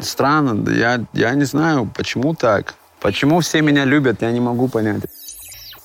Странно, 0.00 0.54
да 0.54 0.72
я, 0.72 1.04
я 1.12 1.34
не 1.34 1.44
знаю, 1.44 1.90
почему 1.94 2.34
так. 2.34 2.74
Почему 3.00 3.40
все 3.40 3.62
меня 3.62 3.84
любят, 3.84 4.22
я 4.22 4.30
не 4.30 4.40
могу 4.40 4.68
понять. 4.68 5.02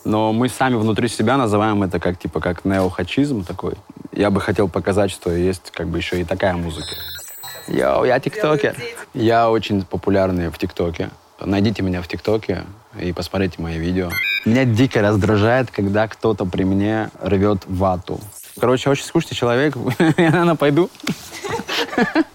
Но 0.04 0.34
мы 0.34 0.50
сами 0.50 0.76
внутри 0.76 1.08
себя 1.08 1.38
называем 1.38 1.82
это 1.84 2.00
как 2.00 2.20
типа 2.20 2.40
как 2.40 2.66
неохачизм 2.66 3.44
такой. 3.44 3.74
Я 4.12 4.30
бы 4.30 4.40
хотел 4.40 4.70
показать, 4.70 5.12
что 5.12 5.32
есть 5.32 5.72
как 5.72 5.88
бы 5.88 5.98
еще 5.98 6.22
и 6.22 6.24
такая 6.24 6.54
музыка. 6.54 6.96
Йоу, 7.68 8.06
я 8.06 8.20
тиктокер. 8.20 8.76
Я 9.14 9.50
очень 9.50 9.84
популярный 9.84 10.50
в 10.50 10.58
тиктоке. 10.58 11.10
Найдите 11.40 11.82
меня 11.82 12.02
в 12.02 12.08
ТикТоке 12.08 12.64
и 13.00 13.12
посмотрите 13.12 13.62
мои 13.62 13.78
видео. 13.78 14.10
Меня 14.46 14.66
дико 14.66 15.02
раздражает, 15.02 15.72
когда 15.72 16.08
кто-то 16.08 16.46
при 16.46 16.64
мне 16.64 17.10
рвет 17.20 17.64
вату. 17.66 18.20
Короче, 18.60 18.90
очень 18.90 19.06
скучный 19.06 19.36
человек. 19.36 19.76
Я, 20.18 20.30
наверное, 20.30 20.56
пойду. 20.56 20.90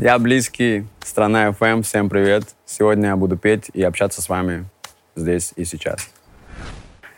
Я 0.00 0.16
близкий, 0.20 0.86
страна 1.00 1.48
FM, 1.48 1.82
всем 1.82 2.08
привет. 2.08 2.44
Сегодня 2.64 3.08
я 3.08 3.16
буду 3.16 3.36
петь 3.36 3.68
и 3.74 3.82
общаться 3.82 4.22
с 4.22 4.28
вами 4.28 4.64
здесь 5.16 5.52
и 5.56 5.64
сейчас. 5.64 6.08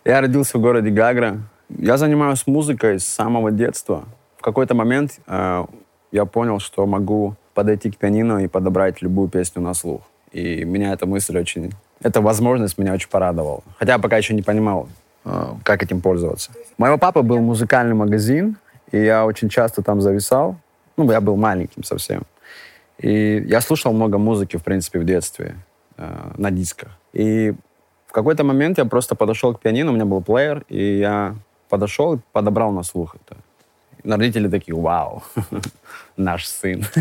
Я 0.03 0.23
родился 0.23 0.57
в 0.57 0.63
городе 0.63 0.89
Гагра. 0.89 1.43
Я 1.69 1.99
занимаюсь 1.99 2.47
музыкой 2.47 2.99
с 2.99 3.05
самого 3.05 3.51
детства. 3.51 4.05
В 4.39 4.41
какой-то 4.41 4.75
момент 4.75 5.21
э, 5.27 5.67
я 6.11 6.25
понял, 6.25 6.59
что 6.59 6.87
могу 6.87 7.35
подойти 7.53 7.91
к 7.91 7.99
пианино 7.99 8.39
и 8.39 8.49
подобрать 8.49 9.03
любую 9.03 9.29
песню 9.29 9.61
на 9.61 9.75
слух. 9.75 10.01
И 10.33 10.65
меня 10.65 10.95
эта 10.95 11.05
мысль 11.05 11.39
очень... 11.39 11.75
Эта 12.03 12.23
возможность 12.23 12.79
меня 12.79 12.95
очень 12.95 13.11
порадовала. 13.11 13.63
Хотя 13.79 13.93
я 13.93 13.99
пока 13.99 14.17
еще 14.17 14.33
не 14.33 14.43
понимал, 14.43 14.89
э, 15.27 15.45
как 15.65 15.83
этим 15.83 16.01
пользоваться. 16.01 16.51
Моего 16.79 16.97
папы 16.97 17.21
был 17.21 17.41
музыкальный 17.41 17.95
магазин, 17.95 18.57
и 18.91 18.97
я 18.97 19.27
очень 19.27 19.51
часто 19.51 19.83
там 19.83 20.01
зависал. 20.01 20.57
Ну, 20.97 21.11
я 21.13 21.21
был 21.21 21.37
маленьким 21.37 21.85
совсем. 21.85 22.23
И 23.01 23.43
я 23.47 23.61
слушал 23.61 23.93
много 23.93 24.19
музыки, 24.19 24.57
в 24.59 24.63
принципе, 24.63 24.99
в 24.99 25.05
детстве 25.05 25.57
э, 25.97 26.33
на 26.37 26.51
дисках. 26.51 26.91
И 27.15 27.55
в 28.07 28.13
какой-то 28.13 28.45
момент 28.45 28.79
я 28.79 28.85
просто 28.85 29.15
подошел 29.15 29.55
к 29.55 29.61
пианино, 29.61 29.91
у 29.91 29.95
меня 29.95 30.05
был 30.05 30.21
плеер, 30.21 30.65
и 30.69 30.99
я 30.99 31.35
подошел 31.69 32.15
и 32.15 32.19
подобрал 32.33 32.73
на 32.73 32.83
слух 32.83 33.17
это. 33.17 33.37
И 34.03 34.11
родители 34.11 34.49
такие, 34.49 34.77
вау, 34.77 35.23
наш 36.17 36.47
сын. 36.47 36.85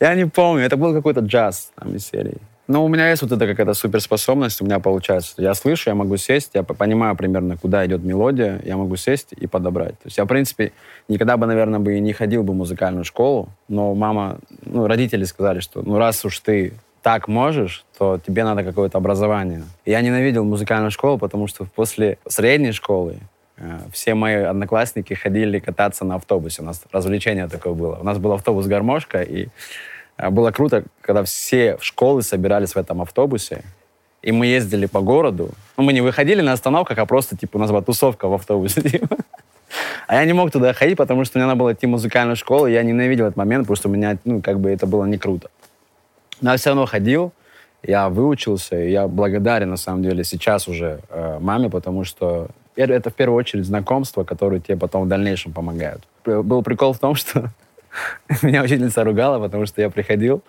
Я 0.00 0.14
не 0.14 0.26
помню, 0.26 0.64
это 0.64 0.76
был 0.76 0.92
какой-то 0.92 1.20
джаз 1.20 1.72
там 1.74 1.94
из 1.94 2.06
серии. 2.06 2.38
Но 2.66 2.84
у 2.84 2.88
меня 2.88 3.10
есть 3.10 3.20
вот 3.22 3.30
эта 3.32 3.46
какая-то 3.46 3.74
суперспособность, 3.74 4.62
у 4.62 4.64
меня 4.64 4.78
получается. 4.80 5.34
Я 5.36 5.54
слышу, 5.54 5.90
я 5.90 5.94
могу 5.94 6.16
сесть, 6.16 6.50
я 6.54 6.62
понимаю 6.62 7.14
примерно, 7.14 7.58
куда 7.58 7.84
идет 7.84 8.02
мелодия, 8.02 8.60
я 8.64 8.76
могу 8.76 8.96
сесть 8.96 9.32
и 9.32 9.46
подобрать. 9.46 9.98
То 9.98 10.06
есть 10.06 10.16
я, 10.16 10.24
в 10.24 10.28
принципе, 10.28 10.72
никогда 11.08 11.36
бы, 11.36 11.46
наверное, 11.46 11.78
бы 11.78 11.96
и 11.96 12.00
не 12.00 12.14
ходил 12.14 12.42
бы 12.42 12.54
в 12.54 12.56
музыкальную 12.56 13.04
школу, 13.04 13.50
но 13.68 13.94
мама, 13.94 14.38
ну, 14.64 14.86
родители 14.86 15.24
сказали, 15.24 15.60
что 15.60 15.82
ну, 15.82 15.98
раз 15.98 16.24
уж 16.24 16.38
ты 16.40 16.72
так 17.02 17.28
можешь, 17.28 17.84
то 17.98 18.18
тебе 18.26 18.44
надо 18.44 18.64
какое-то 18.64 18.96
образование. 18.96 19.64
Я 19.84 20.00
ненавидел 20.00 20.42
музыкальную 20.44 20.90
школу, 20.90 21.18
потому 21.18 21.46
что 21.48 21.66
после 21.66 22.16
средней 22.26 22.72
школы 22.72 23.18
э, 23.58 23.78
все 23.92 24.14
мои 24.14 24.36
одноклассники 24.36 25.12
ходили 25.12 25.58
кататься 25.58 26.06
на 26.06 26.14
автобусе. 26.14 26.62
У 26.62 26.64
нас 26.64 26.82
развлечение 26.92 27.46
такое 27.46 27.74
было. 27.74 27.96
У 27.96 28.04
нас 28.04 28.16
был 28.16 28.32
автобус-гармошка, 28.32 29.20
и 29.20 29.48
было 30.18 30.50
круто, 30.50 30.84
когда 31.00 31.24
все 31.24 31.78
школы 31.80 32.22
собирались 32.22 32.74
в 32.74 32.76
этом 32.76 33.02
автобусе, 33.02 33.64
и 34.22 34.32
мы 34.32 34.46
ездили 34.46 34.86
по 34.86 35.00
городу. 35.00 35.50
Ну, 35.76 35.84
мы 35.84 35.92
не 35.92 36.00
выходили 36.00 36.40
на 36.40 36.52
остановках, 36.52 36.98
а 36.98 37.06
просто, 37.06 37.36
типа, 37.36 37.56
у 37.56 37.60
нас 37.60 37.70
была 37.70 37.82
тусовка 37.82 38.28
в 38.28 38.34
автобусе. 38.34 38.80
Типа. 38.88 39.16
А 40.06 40.16
я 40.16 40.24
не 40.24 40.32
мог 40.32 40.50
туда 40.50 40.72
ходить, 40.72 40.96
потому 40.96 41.24
что 41.24 41.38
мне 41.38 41.46
надо 41.46 41.58
было 41.58 41.72
идти 41.72 41.86
в 41.86 41.90
музыкальную 41.90 42.36
школу, 42.36 42.66
и 42.66 42.72
я 42.72 42.82
ненавидел 42.82 43.26
этот 43.26 43.36
момент, 43.36 43.64
потому 43.64 43.76
что 43.76 43.88
у 43.88 43.92
меня, 43.92 44.18
ну, 44.24 44.40
как 44.40 44.60
бы 44.60 44.70
это 44.70 44.86
было 44.86 45.04
не 45.04 45.18
круто. 45.18 45.50
Но 46.40 46.52
я 46.52 46.56
все 46.56 46.70
равно 46.70 46.86
ходил, 46.86 47.32
я 47.82 48.08
выучился, 48.08 48.80
и 48.80 48.90
я 48.90 49.08
благодарен, 49.08 49.70
на 49.70 49.76
самом 49.76 50.02
деле, 50.02 50.24
сейчас 50.24 50.68
уже 50.68 51.00
э, 51.10 51.38
маме, 51.40 51.68
потому 51.68 52.04
что 52.04 52.48
это 52.76 53.10
в 53.10 53.14
первую 53.14 53.38
очередь 53.38 53.66
знакомство, 53.66 54.24
которое 54.24 54.60
тебе 54.60 54.76
потом 54.76 55.04
в 55.04 55.08
дальнейшем 55.08 55.52
помогают. 55.52 56.02
Был 56.24 56.62
прикол 56.62 56.92
в 56.92 56.98
том, 56.98 57.14
что 57.14 57.50
меня 58.42 58.62
учительница 58.62 59.04
ругала, 59.04 59.38
потому 59.38 59.66
что 59.66 59.80
я 59.80 59.90
приходил, 59.90 60.42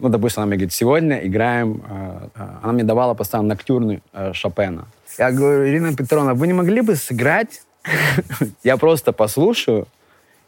ну, 0.00 0.08
допустим, 0.08 0.42
она 0.42 0.48
мне 0.48 0.56
говорит, 0.56 0.72
сегодня 0.72 1.26
играем, 1.26 1.82
э, 1.88 2.28
э, 2.34 2.48
она 2.62 2.72
мне 2.72 2.84
давала 2.84 3.14
постоянно 3.14 3.50
ноктюрны 3.50 4.02
э, 4.12 4.32
Шопена. 4.32 4.86
Я 5.18 5.30
говорю, 5.30 5.68
Ирина 5.68 5.94
Петровна, 5.94 6.34
вы 6.34 6.46
не 6.46 6.54
могли 6.54 6.80
бы 6.80 6.96
сыграть? 6.96 7.62
я 8.64 8.76
просто 8.76 9.12
послушаю 9.12 9.86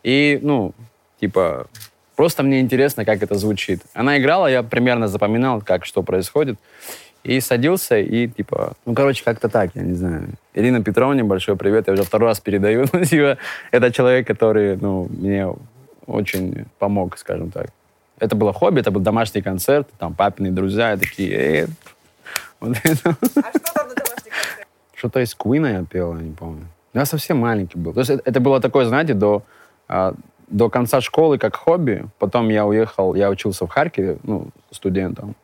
и, 0.02 0.38
ну, 0.42 0.72
типа, 1.20 1.66
Просто 2.16 2.42
мне 2.42 2.60
интересно, 2.60 3.04
как 3.04 3.22
это 3.22 3.34
звучит. 3.34 3.82
Она 3.92 4.18
играла, 4.18 4.46
я 4.46 4.62
примерно 4.62 5.08
запоминал, 5.08 5.60
как 5.60 5.84
что 5.84 6.02
происходит. 6.02 6.58
И 7.24 7.40
садился, 7.40 7.98
и 7.98 8.28
типа, 8.28 8.74
ну, 8.84 8.94
короче, 8.94 9.24
как-то 9.24 9.48
так, 9.48 9.70
я 9.74 9.82
не 9.82 9.94
знаю. 9.94 10.28
Ирина 10.52 10.84
Петровна, 10.84 11.24
большой 11.24 11.56
привет, 11.56 11.86
я 11.86 11.94
уже 11.94 12.02
второй 12.02 12.28
раз 12.28 12.40
передаю. 12.40 12.86
Ну, 12.92 13.36
это 13.70 13.90
человек, 13.90 14.26
который, 14.26 14.76
ну, 14.76 15.08
мне 15.10 15.48
очень 16.06 16.66
помог, 16.78 17.18
скажем 17.18 17.50
так. 17.50 17.70
Это 18.18 18.36
было 18.36 18.52
хобби, 18.52 18.80
это 18.80 18.90
был 18.90 19.00
домашний 19.00 19.42
концерт, 19.42 19.88
там 19.98 20.14
папины 20.14 20.50
друзья 20.50 20.96
такие, 20.96 21.64
э, 21.64 21.66
вот 22.60 22.76
это. 22.82 23.16
А 23.36 23.50
что 23.50 23.72
там 23.74 23.88
на 23.88 23.94
домашний 23.94 24.30
концерт? 24.30 24.68
Что-то 24.94 25.20
из 25.20 25.34
Куина 25.34 25.66
я 25.66 25.84
пел, 25.84 26.16
я 26.16 26.22
не 26.22 26.32
помню. 26.32 26.66
Я 26.92 27.04
совсем 27.04 27.38
маленький 27.38 27.78
был. 27.78 27.92
То 27.92 28.00
есть 28.00 28.10
это, 28.10 28.22
это 28.24 28.40
было 28.40 28.60
такое, 28.60 28.86
знаете, 28.86 29.14
до 29.14 29.42
а, 29.88 30.14
до 30.48 30.70
конца 30.70 31.00
школы 31.00 31.38
как 31.38 31.56
хобби. 31.56 32.06
Потом 32.18 32.48
я 32.48 32.66
уехал, 32.66 33.14
я 33.14 33.30
учился 33.30 33.66
в 33.66 33.70
Харькове, 33.70 34.18
ну, 34.22 34.48
студентом. 34.70 35.34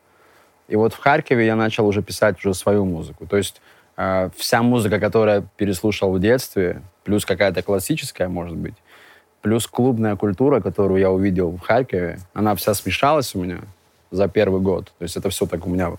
И 0.69 0.77
вот 0.77 0.95
в 0.95 0.99
Харькове 0.99 1.47
я 1.47 1.57
начал 1.57 1.87
уже 1.87 2.03
писать 2.03 2.39
уже 2.39 2.55
свою 2.55 2.85
музыку. 2.85 3.27
То 3.27 3.37
есть 3.37 3.61
э, 3.97 4.31
вся 4.37 4.63
музыка, 4.63 5.01
которую 5.01 5.37
я 5.37 5.47
переслушал 5.57 6.13
в 6.13 6.21
детстве, 6.21 6.83
плюс 7.05 7.25
какая-то 7.25 7.63
классическая, 7.63 8.29
может 8.29 8.57
быть, 8.57 8.75
плюс 9.43 9.67
клубная 9.67 10.17
культура, 10.17 10.61
которую 10.61 11.01
я 11.01 11.11
увидел 11.11 11.53
в 11.53 11.61
Харькове, 11.61 12.19
она 12.35 12.55
вся 12.55 12.75
смешалась 12.75 13.35
у 13.35 13.43
меня 13.43 13.61
за 14.11 14.29
первый 14.29 14.61
год. 14.61 14.93
То 14.99 15.03
есть 15.05 15.17
это 15.17 15.31
все 15.31 15.47
так 15.47 15.67
у 15.67 15.71
меня... 15.71 15.93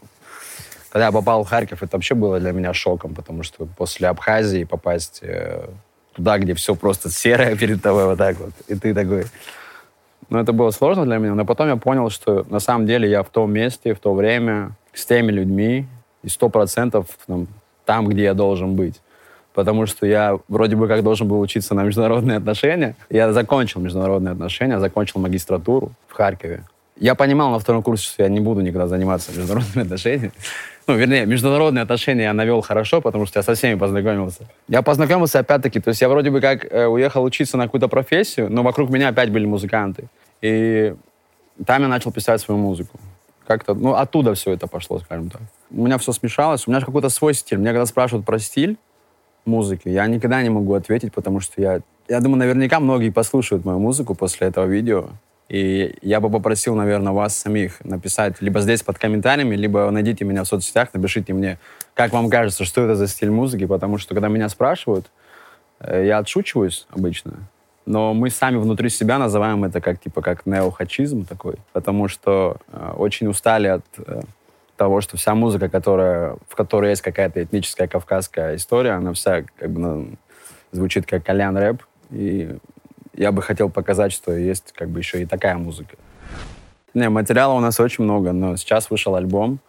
Когда 0.89 1.05
я 1.05 1.11
попал 1.11 1.43
в 1.43 1.49
Харьков, 1.49 1.83
это 1.83 1.95
вообще 1.95 2.15
было 2.15 2.39
для 2.39 2.51
меня 2.51 2.73
шоком, 2.73 3.15
потому 3.15 3.43
что 3.43 3.65
после 3.65 4.09
Абхазии 4.09 4.65
попасть 4.65 5.19
э, 5.21 5.69
туда, 6.13 6.37
где 6.37 6.53
все 6.53 6.75
просто 6.75 7.09
серое 7.09 7.55
перед 7.55 7.81
тобой 7.81 8.05
вот 8.05 8.17
так 8.17 8.37
вот. 8.37 8.51
И 8.67 8.75
ты 8.75 8.93
такой... 8.93 9.25
Ну, 10.29 10.39
это 10.39 10.53
было 10.53 10.71
сложно 10.71 11.05
для 11.05 11.17
меня, 11.17 11.33
но 11.33 11.45
потом 11.45 11.67
я 11.67 11.75
понял, 11.77 12.09
что 12.09 12.45
на 12.49 12.59
самом 12.59 12.85
деле 12.85 13.09
я 13.09 13.23
в 13.23 13.29
том 13.29 13.51
месте, 13.51 13.93
в 13.93 13.99
то 13.99 14.13
время, 14.13 14.71
с 14.93 15.05
теми 15.05 15.31
людьми, 15.31 15.87
и 16.23 16.29
сто 16.29 16.49
процентов 16.49 17.07
там, 17.85 18.07
где 18.07 18.23
я 18.23 18.33
должен 18.33 18.75
быть. 18.75 19.01
Потому 19.53 19.85
что 19.85 20.05
я 20.05 20.39
вроде 20.47 20.75
бы 20.75 20.87
как 20.87 21.03
должен 21.03 21.27
был 21.27 21.39
учиться 21.39 21.75
на 21.75 21.83
международные 21.83 22.37
отношения. 22.37 22.95
Я 23.09 23.33
закончил 23.33 23.81
международные 23.81 24.31
отношения, 24.31 24.79
закончил 24.79 25.19
магистратуру 25.19 25.91
в 26.07 26.13
Харькове. 26.13 26.63
Я 26.97 27.15
понимал 27.15 27.51
на 27.51 27.59
втором 27.59 27.81
курсе, 27.81 28.05
что 28.05 28.23
я 28.23 28.29
не 28.29 28.39
буду 28.39 28.61
никогда 28.61 28.87
заниматься 28.87 29.31
международными 29.31 29.85
отношениями. 29.85 30.31
Ну, 30.87 30.95
вернее, 30.95 31.27
международные 31.27 31.83
отношения 31.83 32.23
я 32.23 32.33
навел 32.33 32.61
хорошо, 32.61 33.01
потому 33.01 33.27
что 33.27 33.39
я 33.39 33.43
со 33.43 33.53
всеми 33.53 33.77
познакомился. 33.77 34.47
Я 34.67 34.81
познакомился 34.81 35.37
опять-таки, 35.39 35.79
то 35.79 35.89
есть 35.89 36.01
я 36.01 36.09
вроде 36.09 36.31
бы 36.31 36.41
как 36.41 36.65
э, 36.65 36.87
уехал 36.87 37.23
учиться 37.23 37.55
на 37.55 37.65
какую-то 37.65 37.87
профессию, 37.87 38.51
но 38.51 38.63
вокруг 38.63 38.89
меня 38.89 39.09
опять 39.09 39.29
были 39.29 39.45
музыканты. 39.45 40.07
И 40.41 40.95
там 41.65 41.83
я 41.83 41.87
начал 41.87 42.11
писать 42.11 42.41
свою 42.41 42.59
музыку. 42.59 42.99
Как-то, 43.47 43.75
ну, 43.75 43.93
оттуда 43.93 44.33
все 44.33 44.51
это 44.51 44.67
пошло, 44.67 44.99
скажем 44.99 45.29
так. 45.29 45.41
У 45.69 45.85
меня 45.85 45.97
все 45.99 46.13
смешалось, 46.13 46.67
у 46.67 46.71
меня 46.71 46.79
же 46.79 46.87
какой-то 46.87 47.09
свой 47.09 47.35
стиль. 47.35 47.59
Меня 47.59 47.71
когда 47.71 47.85
спрашивают 47.85 48.25
про 48.25 48.39
стиль 48.39 48.75
музыки, 49.45 49.89
я 49.89 50.07
никогда 50.07 50.41
не 50.41 50.49
могу 50.49 50.73
ответить, 50.73 51.13
потому 51.13 51.39
что 51.39 51.61
я, 51.61 51.81
я 52.07 52.19
думаю, 52.19 52.39
наверняка 52.39 52.79
многие 52.79 53.09
послушают 53.09 53.65
мою 53.65 53.79
музыку 53.79 54.15
после 54.15 54.47
этого 54.47 54.65
видео, 54.65 55.09
и 55.49 55.95
я 56.01 56.21
бы 56.21 56.29
попросил, 56.29 56.75
наверное, 56.75 57.11
вас 57.11 57.35
самих 57.37 57.83
написать 57.83 58.41
либо 58.41 58.61
здесь 58.61 58.83
под 58.83 58.97
комментариями, 58.97 59.55
либо 59.55 59.89
найдите 59.91 60.23
меня 60.23 60.43
в 60.43 60.47
соцсетях, 60.47 60.89
напишите 60.93 61.33
мне, 61.33 61.57
как 61.93 62.13
вам 62.13 62.29
кажется, 62.29 62.63
что 62.63 62.81
это 62.81 62.95
за 62.95 63.07
стиль 63.07 63.31
музыки, 63.31 63.65
потому 63.65 63.97
что 63.97 64.13
когда 64.13 64.29
меня 64.29 64.47
спрашивают, 64.47 65.07
э, 65.79 66.05
я 66.07 66.19
отшучиваюсь 66.19 66.87
обычно, 66.89 67.33
но 67.85 68.13
мы 68.13 68.29
сами 68.29 68.57
внутри 68.57 68.89
себя 68.89 69.17
называем 69.17 69.65
это 69.65 69.81
как 69.81 69.99
типа 69.99 70.21
как 70.21 70.45
неохачизм 70.45 71.25
такой, 71.25 71.55
потому 71.73 72.07
что 72.07 72.55
э, 72.71 72.93
очень 72.95 73.27
устали 73.27 73.67
от 73.67 73.85
э, 73.97 74.21
того, 74.81 74.99
что 74.99 75.15
вся 75.15 75.35
музыка, 75.35 75.69
которая, 75.69 76.37
в 76.49 76.55
которой 76.55 76.89
есть 76.89 77.03
какая-то 77.03 77.43
этническая 77.43 77.87
кавказская 77.87 78.55
история, 78.55 78.93
она 78.93 79.13
вся 79.13 79.43
как 79.59 79.69
бы 79.69 79.79
ну, 79.79 80.07
звучит 80.71 81.05
как 81.05 81.23
кальян 81.23 81.55
рэп, 81.55 81.83
и 82.09 82.57
я 83.13 83.31
бы 83.31 83.43
хотел 83.43 83.69
показать, 83.69 84.11
что 84.11 84.35
есть 84.35 84.71
как 84.71 84.89
бы 84.89 84.97
еще 84.97 85.21
и 85.21 85.27
такая 85.27 85.55
музыка. 85.55 85.97
Не, 86.95 87.09
материала 87.09 87.53
у 87.53 87.59
нас 87.59 87.79
очень 87.79 88.05
много, 88.05 88.31
но 88.31 88.57
сейчас 88.57 88.89
вышел 88.89 89.13
альбом. 89.13 89.59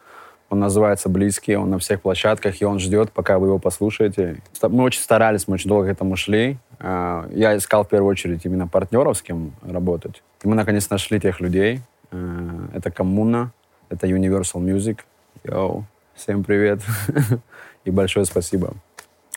Он 0.48 0.60
называется 0.60 1.10
«Близкий», 1.10 1.56
он 1.56 1.68
на 1.68 1.78
всех 1.78 2.00
площадках, 2.00 2.62
и 2.62 2.64
он 2.64 2.78
ждет, 2.78 3.12
пока 3.12 3.38
вы 3.38 3.48
его 3.48 3.58
послушаете. 3.58 4.38
Мы 4.62 4.82
очень 4.82 5.02
старались, 5.02 5.46
мы 5.46 5.54
очень 5.54 5.68
долго 5.68 5.88
к 5.88 5.90
этому 5.90 6.16
шли. 6.16 6.56
А, 6.78 7.28
я 7.32 7.54
искал 7.54 7.84
в 7.84 7.88
первую 7.90 8.10
очередь 8.10 8.46
именно 8.46 8.66
партнеров, 8.66 9.18
с 9.18 9.22
кем 9.22 9.52
работать. 9.60 10.22
И 10.42 10.48
мы 10.48 10.54
наконец 10.54 10.88
нашли 10.88 11.20
тех 11.20 11.38
людей. 11.40 11.82
А, 12.10 12.68
это 12.72 12.90
Коммуна, 12.90 13.52
это 13.92 14.06
Universal 14.06 14.60
Music. 14.60 15.00
Йоу, 15.44 15.84
всем 16.14 16.42
привет. 16.44 16.80
И 17.84 17.90
большое 17.90 18.24
спасибо. 18.24 18.74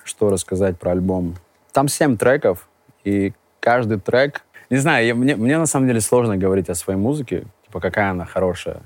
Что 0.03 0.29
рассказать 0.29 0.79
про 0.79 0.91
альбом? 0.91 1.35
Там 1.73 1.87
семь 1.89 2.15
треков, 2.15 2.67
и 3.03 3.33
каждый 3.59 3.99
трек... 3.99 4.43
Не 4.69 4.77
знаю, 4.77 5.05
я, 5.05 5.13
мне, 5.13 5.35
мне 5.35 5.57
на 5.57 5.65
самом 5.65 5.87
деле 5.87 5.99
сложно 5.99 6.37
говорить 6.37 6.69
о 6.69 6.75
своей 6.75 6.97
музыке, 6.97 7.45
типа 7.65 7.79
какая 7.81 8.11
она 8.11 8.25
хорошая. 8.25 8.81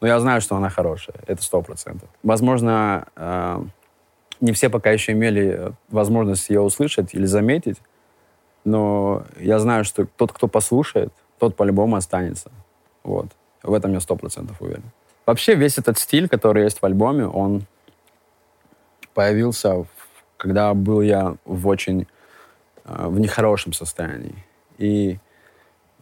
Но 0.00 0.08
я 0.08 0.18
знаю, 0.18 0.40
что 0.40 0.56
она 0.56 0.68
хорошая, 0.70 1.16
это 1.26 1.42
сто 1.42 1.62
процентов. 1.62 2.08
Возможно, 2.22 3.06
э, 3.14 3.64
не 4.40 4.52
все 4.52 4.70
пока 4.70 4.90
еще 4.90 5.12
имели 5.12 5.72
возможность 5.88 6.50
ее 6.50 6.60
услышать 6.60 7.14
или 7.14 7.26
заметить, 7.26 7.80
но 8.64 9.24
я 9.38 9.58
знаю, 9.58 9.84
что 9.84 10.06
тот, 10.06 10.32
кто 10.32 10.48
послушает, 10.48 11.12
тот 11.38 11.54
по-любому 11.54 11.96
останется. 11.96 12.50
Вот. 13.04 13.28
В 13.62 13.72
этом 13.72 13.92
я 13.92 14.00
сто 14.00 14.16
процентов 14.16 14.60
уверен. 14.60 14.84
Вообще 15.26 15.54
весь 15.54 15.78
этот 15.78 15.98
стиль, 15.98 16.28
который 16.28 16.64
есть 16.64 16.80
в 16.80 16.84
альбоме, 16.84 17.26
он 17.26 17.64
появился, 19.14 19.84
когда 20.36 20.74
был 20.74 21.00
я 21.00 21.36
в 21.44 21.68
очень 21.68 22.06
э, 22.84 23.06
в 23.06 23.20
нехорошем 23.20 23.72
состоянии. 23.72 24.34
И 24.78 25.18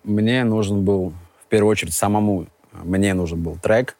мне 0.04 0.44
нужен 0.44 0.84
был 0.84 1.12
в 1.44 1.46
первую 1.48 1.70
очередь 1.70 1.94
самому 1.94 2.46
мне 2.72 3.14
нужен 3.14 3.42
был 3.42 3.56
трек, 3.56 3.96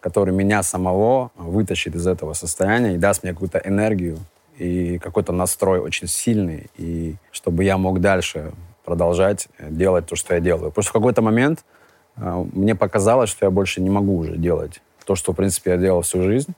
который 0.00 0.32
меня 0.32 0.62
самого 0.62 1.30
вытащит 1.36 1.94
из 1.94 2.06
этого 2.06 2.32
состояния 2.32 2.94
и 2.94 2.98
даст 2.98 3.22
мне 3.22 3.32
какую-то 3.32 3.60
энергию 3.64 4.18
и 4.56 4.98
какой-то 4.98 5.32
настрой 5.32 5.80
очень 5.80 6.08
сильный, 6.08 6.70
и 6.78 7.16
чтобы 7.30 7.64
я 7.64 7.76
мог 7.76 8.00
дальше 8.00 8.52
продолжать 8.84 9.48
делать 9.58 10.06
то, 10.06 10.16
что 10.16 10.34
я 10.34 10.40
делаю. 10.40 10.70
Потому 10.70 10.82
что 10.82 10.90
в 10.90 10.94
какой-то 10.94 11.22
момент 11.22 11.60
э, 11.60 11.75
мне 12.16 12.74
показалось, 12.74 13.30
что 13.30 13.46
я 13.46 13.50
больше 13.50 13.80
не 13.80 13.90
могу 13.90 14.16
уже 14.16 14.36
делать 14.36 14.80
то, 15.06 15.14
что, 15.14 15.32
в 15.32 15.36
принципе, 15.36 15.70
я 15.70 15.76
делал 15.78 16.02
всю 16.02 16.22
жизнь. 16.22 16.52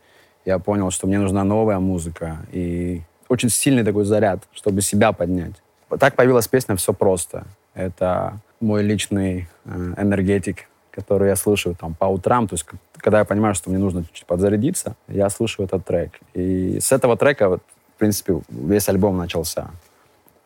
Я 0.44 0.58
понял, 0.58 0.90
что 0.90 1.06
мне 1.06 1.18
нужна 1.18 1.44
новая 1.44 1.78
музыка 1.78 2.38
и 2.50 3.02
очень 3.28 3.50
сильный 3.50 3.84
такой 3.84 4.04
заряд, 4.04 4.42
чтобы 4.52 4.80
себя 4.80 5.12
поднять. 5.12 5.54
Так 6.00 6.16
появилась 6.16 6.48
песня 6.48 6.74
«Все 6.76 6.92
просто». 6.92 7.44
Это 7.74 8.40
мой 8.60 8.82
личный 8.82 9.48
э, 9.64 9.94
энергетик, 9.98 10.68
который 10.90 11.28
я 11.28 11.36
слушаю 11.36 11.76
там 11.76 11.94
по 11.94 12.06
утрам, 12.06 12.48
то 12.48 12.54
есть 12.54 12.66
когда 12.96 13.18
я 13.20 13.24
понимаю, 13.24 13.54
что 13.54 13.70
мне 13.70 13.78
нужно 13.78 14.02
чуть-чуть 14.04 14.26
подзарядиться, 14.26 14.96
я 15.06 15.30
слушаю 15.30 15.66
этот 15.66 15.84
трек. 15.84 16.18
И 16.34 16.80
с 16.80 16.90
этого 16.90 17.16
трека, 17.16 17.48
вот, 17.48 17.62
в 17.94 17.98
принципе, 17.98 18.40
весь 18.48 18.88
альбом 18.88 19.16
начался. 19.16 19.70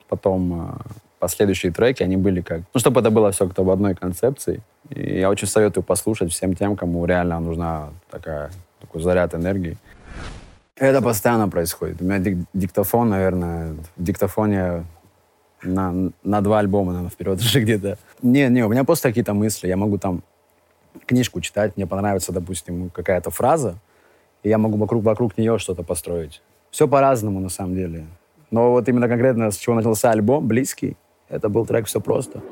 Потом 0.09 0.71
э, 0.71 0.75
последующие 1.21 1.73
треки, 1.73 2.03
они 2.03 2.17
были 2.17 2.43
как... 2.43 2.63
Ну, 2.75 2.81
чтобы 2.81 3.01
это 3.01 3.11
было 3.11 3.31
все 3.31 3.47
как-то 3.47 3.63
в 3.63 3.71
одной 3.71 3.95
концепции. 3.95 4.61
И 4.95 5.21
я 5.21 5.31
очень 5.31 5.49
советую 5.49 5.85
послушать 5.85 6.33
всем 6.33 6.55
тем, 6.55 6.77
кому 6.77 7.05
реально 7.07 7.41
нужна 7.41 7.91
такая, 8.11 8.51
такой 8.81 9.01
заряд 9.01 9.35
энергии. 9.35 9.79
Это 10.77 11.01
постоянно 11.01 11.49
происходит. 11.49 12.01
У 12.01 12.05
меня 12.05 12.19
дик 12.19 12.39
диктофон, 12.53 13.09
наверное, 13.09 13.77
диктофоне 13.97 14.85
на, 15.63 16.11
на 16.23 16.41
два 16.41 16.59
альбома, 16.59 16.93
наверное, 16.93 17.11
вперед 17.11 17.41
уже 17.41 17.61
где-то. 17.61 17.99
Не, 18.23 18.49
не, 18.49 18.65
у 18.65 18.69
меня 18.69 18.85
просто 18.85 19.09
какие-то 19.09 19.33
мысли. 19.33 19.69
Я 19.69 19.77
могу 19.77 19.99
там 19.99 20.23
книжку 21.07 21.41
читать, 21.41 21.77
мне 21.77 21.87
понравится, 21.87 22.33
допустим, 22.33 22.91
какая-то 22.91 23.31
фраза, 23.31 23.77
и 24.43 24.49
я 24.49 24.59
могу 24.59 24.77
вокруг, 24.77 25.03
вокруг 25.05 25.39
нее 25.39 25.59
что-то 25.59 25.83
построить. 25.83 26.43
Все 26.71 26.87
по-разному, 26.89 27.41
на 27.41 27.49
самом 27.49 27.75
деле. 27.75 28.07
Но 28.51 28.73
вот 28.73 28.89
именно 28.89 29.09
конкретно 29.09 29.51
с 29.51 29.57
чего 29.57 29.75
начался 29.75 30.11
альбом, 30.11 30.47
«Близкий», 30.47 30.97
это 31.29 31.49
был 31.49 31.65
трек 31.65 31.87
«Все 31.87 32.01
просто». 32.01 32.43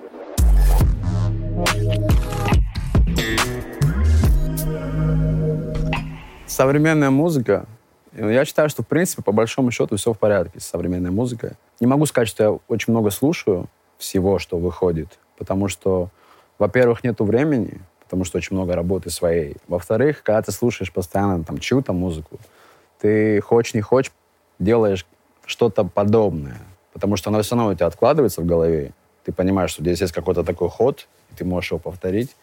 Современная 6.61 7.09
музыка, 7.09 7.65
я 8.13 8.45
считаю, 8.45 8.69
что, 8.69 8.83
в 8.83 8.87
принципе, 8.87 9.23
по 9.23 9.33
большому 9.33 9.71
счету, 9.71 9.97
все 9.97 10.13
в 10.13 10.19
порядке 10.19 10.61
с 10.61 10.67
современной 10.67 11.11
музыкой. 11.11 11.53
Не 11.81 11.87
могу 11.87 12.05
сказать, 12.05 12.29
что 12.29 12.43
я 12.43 12.51
очень 12.69 12.93
много 12.93 13.09
слушаю 13.09 13.71
всего, 13.97 14.39
что 14.39 14.59
выходит, 14.59 15.19
потому 15.39 15.69
что, 15.69 16.11
во-первых, 16.59 17.03
нету 17.03 17.25
времени, 17.25 17.81
потому 18.05 18.25
что 18.25 18.37
очень 18.37 18.55
много 18.55 18.75
работы 18.75 19.09
своей. 19.09 19.57
Во-вторых, 19.69 20.23
когда 20.23 20.43
ты 20.43 20.53
слушаешь 20.53 20.93
постоянно 20.93 21.45
там 21.45 21.57
чью-то 21.57 21.95
музыку, 21.95 22.39
ты 23.01 23.41
хочешь 23.41 23.73
не 23.73 23.81
хочешь, 23.81 24.13
делаешь 24.59 25.07
что-то 25.47 25.85
подобное, 25.85 26.61
потому 26.93 27.17
что 27.17 27.31
оно 27.31 27.41
все 27.41 27.57
равно 27.57 27.71
у 27.71 27.75
тебя 27.75 27.87
откладывается 27.87 28.43
в 28.43 28.45
голове. 28.45 28.93
Ты 29.25 29.33
понимаешь, 29.33 29.71
что 29.71 29.81
здесь 29.81 30.03
есть 30.03 30.13
какой-то 30.13 30.45
такой 30.45 30.69
ход, 30.69 31.09
и 31.31 31.37
ты 31.37 31.47
можешь 31.47 31.71
его 31.71 31.79
повторить. 31.79 32.37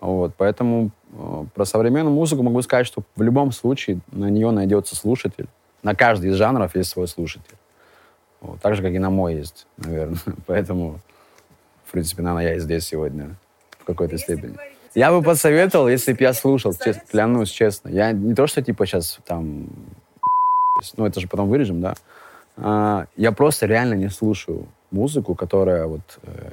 Вот, 0.00 0.34
поэтому 0.36 0.86
э, 0.86 0.99
про 1.54 1.64
современную 1.64 2.14
музыку 2.14 2.42
могу 2.42 2.62
сказать, 2.62 2.86
что 2.86 3.02
в 3.16 3.22
любом 3.22 3.52
случае 3.52 4.00
на 4.12 4.30
нее 4.30 4.50
найдется 4.50 4.94
слушатель. 4.94 5.46
На 5.82 5.94
каждый 5.94 6.30
из 6.30 6.34
жанров 6.34 6.76
есть 6.76 6.90
свой 6.90 7.08
слушатель. 7.08 7.56
Вот, 8.40 8.60
так 8.60 8.74
же, 8.74 8.82
как 8.82 8.92
и 8.92 8.98
на 8.98 9.10
мой 9.10 9.34
есть, 9.34 9.66
наверное. 9.76 10.18
Поэтому, 10.46 11.00
в 11.84 11.92
принципе, 11.92 12.22
наверное, 12.22 12.50
я 12.50 12.56
и 12.56 12.60
здесь 12.60 12.84
сегодня 12.84 13.36
в 13.78 13.84
какой-то 13.84 14.18
степени. 14.18 14.56
Я 14.94 15.12
бы 15.12 15.22
посоветовал, 15.22 15.88
если 15.88 16.12
бы 16.12 16.18
я 16.20 16.32
слушал, 16.32 16.74
честно, 16.74 17.02
клянусь, 17.08 17.50
честно. 17.50 17.88
Я 17.90 18.12
не 18.12 18.34
то, 18.34 18.46
что 18.46 18.62
типа 18.62 18.86
сейчас 18.86 19.18
там... 19.24 19.68
Ну, 20.96 21.04
это 21.04 21.20
же 21.20 21.28
потом 21.28 21.50
вырежем, 21.50 21.82
да? 21.82 21.94
А, 22.56 23.06
я 23.16 23.32
просто 23.32 23.66
реально 23.66 23.94
не 23.94 24.08
слушаю 24.08 24.66
музыку, 24.90 25.34
которая 25.34 25.86
вот... 25.86 26.18
Э, 26.22 26.52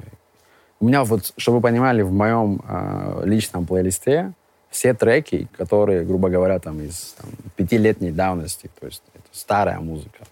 у 0.80 0.86
меня 0.86 1.02
вот, 1.02 1.32
чтобы 1.36 1.58
вы 1.58 1.62
понимали, 1.62 2.02
в 2.02 2.12
моем 2.12 2.60
э, 2.68 3.22
личном 3.24 3.66
плейлисте 3.66 4.32
все 4.70 4.94
треки, 4.94 5.48
которые, 5.56 6.04
грубо 6.04 6.28
говоря, 6.28 6.58
там 6.58 6.80
из 6.80 7.14
там, 7.20 7.30
пятилетней 7.56 8.12
давности, 8.12 8.70
то 8.78 8.86
есть 8.86 9.02
это 9.14 9.24
старая 9.32 9.80
музыка, 9.80 10.24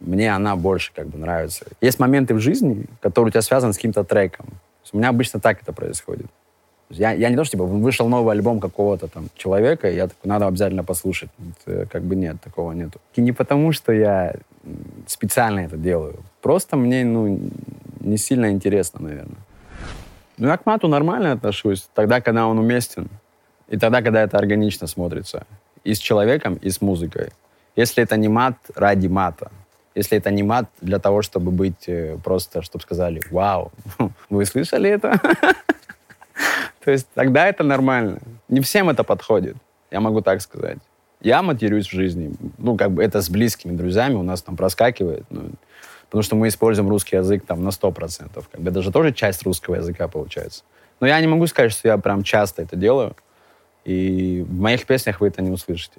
мне 0.00 0.34
она 0.34 0.56
больше 0.56 0.92
как 0.94 1.08
бы 1.08 1.18
нравится. 1.18 1.66
Есть 1.80 1.98
моменты 1.98 2.34
в 2.34 2.40
жизни, 2.40 2.86
которые 3.00 3.28
у 3.28 3.30
тебя 3.30 3.42
связаны 3.42 3.72
с 3.72 3.76
каким-то 3.76 4.04
треком. 4.04 4.46
У 4.92 4.98
меня 4.98 5.08
обычно 5.08 5.40
так 5.40 5.60
это 5.62 5.72
происходит. 5.72 6.26
Я, 6.88 7.12
я 7.12 7.30
не 7.30 7.36
то, 7.36 7.42
что 7.44 7.52
типа 7.52 7.64
вышел 7.64 8.08
новый 8.08 8.32
альбом 8.32 8.60
какого-то 8.60 9.08
там 9.08 9.28
человека, 9.36 9.90
и 9.90 9.96
я 9.96 10.06
такой, 10.06 10.28
надо 10.28 10.46
обязательно 10.46 10.84
послушать. 10.84 11.30
Это, 11.64 11.86
как 11.86 12.02
бы 12.02 12.14
нет, 12.14 12.40
такого 12.40 12.72
нету. 12.72 13.00
И 13.14 13.20
не 13.20 13.32
потому, 13.32 13.72
что 13.72 13.92
я 13.92 14.34
специально 15.06 15.60
это 15.60 15.76
делаю. 15.76 16.20
Просто 16.42 16.76
мне, 16.76 17.04
ну, 17.04 17.40
не 18.00 18.16
сильно 18.16 18.50
интересно, 18.52 19.00
наверное. 19.02 19.38
Ну, 20.38 20.48
я 20.48 20.56
к 20.56 20.66
мату 20.66 20.86
нормально 20.86 21.32
отношусь, 21.32 21.88
тогда, 21.94 22.20
когда 22.20 22.46
он 22.46 22.58
уместен. 22.58 23.08
И 23.68 23.76
тогда, 23.78 24.02
когда 24.02 24.22
это 24.22 24.38
органично 24.38 24.86
смотрится. 24.86 25.46
И 25.84 25.94
с 25.94 25.98
человеком, 25.98 26.54
и 26.54 26.70
с 26.70 26.80
музыкой. 26.80 27.30
Если 27.76 28.02
это 28.02 28.16
не 28.16 28.28
мат 28.28 28.56
ради 28.74 29.06
мата. 29.06 29.50
Если 29.94 30.18
это 30.18 30.30
не 30.30 30.42
мат 30.42 30.68
для 30.80 30.98
того, 30.98 31.22
чтобы 31.22 31.50
быть 31.50 31.88
э, 31.88 32.18
просто, 32.22 32.62
чтобы 32.62 32.82
сказали, 32.82 33.20
вау, 33.30 33.72
вы 34.30 34.44
слышали 34.44 34.90
это? 34.90 35.20
То 36.84 36.90
есть 36.90 37.08
тогда 37.14 37.46
это 37.48 37.64
нормально. 37.64 38.18
Не 38.48 38.60
всем 38.60 38.90
это 38.90 39.04
подходит, 39.04 39.56
я 39.90 40.00
могу 40.00 40.20
так 40.20 40.42
сказать. 40.42 40.78
Я 41.20 41.42
матерюсь 41.42 41.86
в 41.86 41.92
жизни. 41.92 42.34
Ну, 42.58 42.76
как 42.76 42.92
бы 42.92 43.02
это 43.02 43.22
с 43.22 43.30
близкими 43.30 43.74
друзьями 43.74 44.14
у 44.14 44.22
нас 44.22 44.42
там 44.42 44.56
проскакивает. 44.56 45.24
Ну, 45.30 45.50
потому 46.04 46.22
что 46.22 46.36
мы 46.36 46.48
используем 46.48 46.88
русский 46.88 47.16
язык 47.16 47.44
там 47.46 47.64
на 47.64 47.70
100%. 47.70 48.44
Как 48.52 48.60
бы 48.60 48.70
это 48.70 48.82
же 48.82 48.92
тоже 48.92 49.12
часть 49.12 49.42
русского 49.44 49.76
языка 49.76 50.08
получается. 50.08 50.62
Но 51.00 51.06
я 51.06 51.20
не 51.20 51.26
могу 51.26 51.46
сказать, 51.46 51.72
что 51.72 51.88
я 51.88 51.98
прям 51.98 52.22
часто 52.22 52.62
это 52.62 52.76
делаю. 52.76 53.16
И 53.86 54.44
в 54.46 54.60
моих 54.60 54.84
песнях 54.84 55.20
вы 55.20 55.28
это 55.28 55.40
не 55.42 55.50
услышите. 55.50 55.98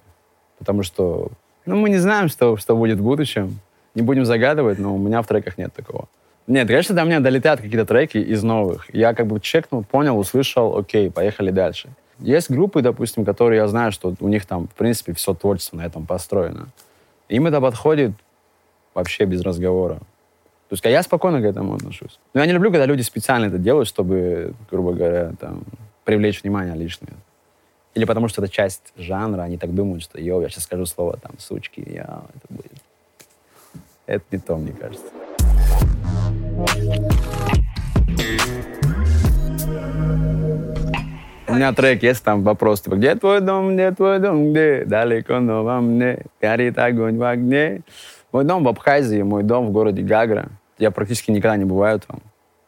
Потому 0.60 0.84
что 0.84 1.32
ну, 1.66 1.76
мы 1.76 1.90
не 1.90 1.98
знаем, 1.98 2.28
что, 2.28 2.58
что 2.58 2.76
будет 2.76 3.00
в 3.00 3.04
будущем. 3.04 3.60
Не 3.96 4.02
будем 4.02 4.26
загадывать, 4.26 4.78
но 4.78 4.94
у 4.94 4.98
меня 4.98 5.22
в 5.22 5.28
треках 5.28 5.58
нет 5.58 5.74
такого. 5.74 6.08
Нет, 6.48 6.68
конечно, 6.68 6.96
до 6.96 7.04
меня 7.04 7.20
долетают 7.20 7.62
какие-то 7.62 7.86
треки 7.86 8.18
из 8.18 8.44
новых. 8.44 8.94
Я 8.94 9.14
как 9.14 9.28
бы 9.28 9.40
чекнул, 9.40 9.84
понял, 9.84 10.18
услышал, 10.20 10.78
окей, 10.78 11.10
поехали 11.10 11.52
дальше. 11.52 11.90
Есть 12.20 12.50
группы, 12.50 12.82
допустим, 12.82 13.26
которые 13.26 13.58
я 13.58 13.68
знаю, 13.68 13.92
что 13.92 14.14
у 14.20 14.28
них 14.28 14.46
там, 14.46 14.68
в 14.68 14.76
принципе, 14.76 15.14
все 15.14 15.34
творчество 15.34 15.78
на 15.78 15.86
этом 15.86 16.06
построено. 16.06 16.68
Им 17.30 17.48
это 17.48 17.60
подходит 17.60 18.12
вообще 18.94 19.26
без 19.26 19.42
разговора. 19.42 19.96
То 20.70 20.74
есть 20.74 20.86
я 20.86 21.04
спокойно 21.04 21.42
к 21.42 21.46
этому 21.46 21.76
отношусь. 21.76 22.20
Но 22.34 22.42
я 22.42 22.46
не 22.46 22.54
люблю, 22.54 22.70
когда 22.72 22.86
люди 22.86 23.02
специально 23.02 23.46
это 23.46 23.58
делают, 23.58 23.88
чтобы, 23.88 24.54
грубо 24.72 24.94
говоря, 24.94 25.34
там, 25.40 25.64
привлечь 26.06 26.44
внимание 26.44 26.76
лишнее. 26.76 27.14
Или 27.98 28.06
потому 28.06 28.28
что 28.28 28.44
это 28.44 28.54
часть 28.54 28.94
жанра, 28.96 29.42
они 29.42 29.58
так 29.58 29.74
думают, 29.74 30.04
что, 30.04 30.22
йоу, 30.22 30.42
я 30.42 30.50
сейчас 30.50 30.66
скажу 30.66 30.86
слово, 30.86 31.18
там, 31.18 31.32
сучки, 31.40 31.84
я, 31.84 32.22
это 32.36 32.48
будет. 32.48 32.72
Это 34.06 34.24
не 34.30 34.38
то, 34.38 34.56
мне 34.56 34.72
кажется. 34.72 35.08
меня 41.50 41.74
трек 41.74 42.04
есть, 42.04 42.24
там 42.24 42.44
вопрос, 42.44 42.82
типа, 42.82 42.98
где 42.98 43.16
твой 43.16 43.42
дом, 43.42 43.74
где 43.74 43.92
твой 43.92 44.20
дом, 44.20 44.52
где? 44.52 44.86
Далеко, 44.86 45.40
но 45.40 45.64
во 45.64 45.82
мне 45.82 46.20
горит 46.40 46.78
огонь 46.78 47.18
в 47.18 47.24
огне. 47.24 47.82
Мой 48.32 48.44
дом 48.44 48.64
в 48.64 48.68
Абхазии, 48.68 49.24
мой 49.24 49.42
дом 49.42 49.70
в 49.70 49.72
городе 49.72 50.04
Гагра. 50.04 50.50
Я 50.78 50.92
практически 50.92 51.32
никогда 51.32 51.58
не 51.58 51.66
бываю 51.66 52.00
там 52.00 52.20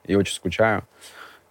и 0.05 0.15
очень 0.15 0.33
скучаю. 0.33 0.85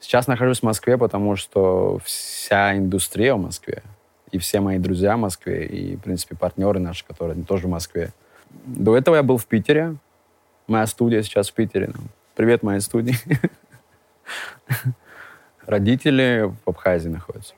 Сейчас 0.00 0.26
нахожусь 0.26 0.61
в 0.61 0.62
Москве, 0.62 0.97
потому 0.97 1.37
что 1.37 1.99
вся 2.05 2.76
индустрия 2.76 3.35
в 3.35 3.43
Москве, 3.43 3.83
и 4.31 4.38
все 4.38 4.61
мои 4.61 4.78
друзья 4.78 5.17
в 5.17 5.21
Москве, 5.21 5.67
и, 5.67 5.97
в 5.97 6.00
принципе, 6.00 6.37
партнеры 6.37 6.78
наши, 6.78 7.05
которые 7.05 7.43
тоже 7.45 7.67
в 7.67 7.71
Москве. 7.71 8.12
До 8.64 8.97
этого 8.97 9.17
я 9.17 9.23
был 9.23 9.38
в 9.38 9.47
Питере. 9.47 9.97
Моя 10.67 10.87
студия 10.87 11.23
сейчас 11.23 11.50
в 11.50 11.55
Питере. 11.55 11.90
Привет 12.37 12.62
моей 12.62 12.81
студии. 12.81 13.17
Родители 15.67 16.52
в 16.64 16.69
Абхазии 16.69 17.09
находятся. 17.09 17.55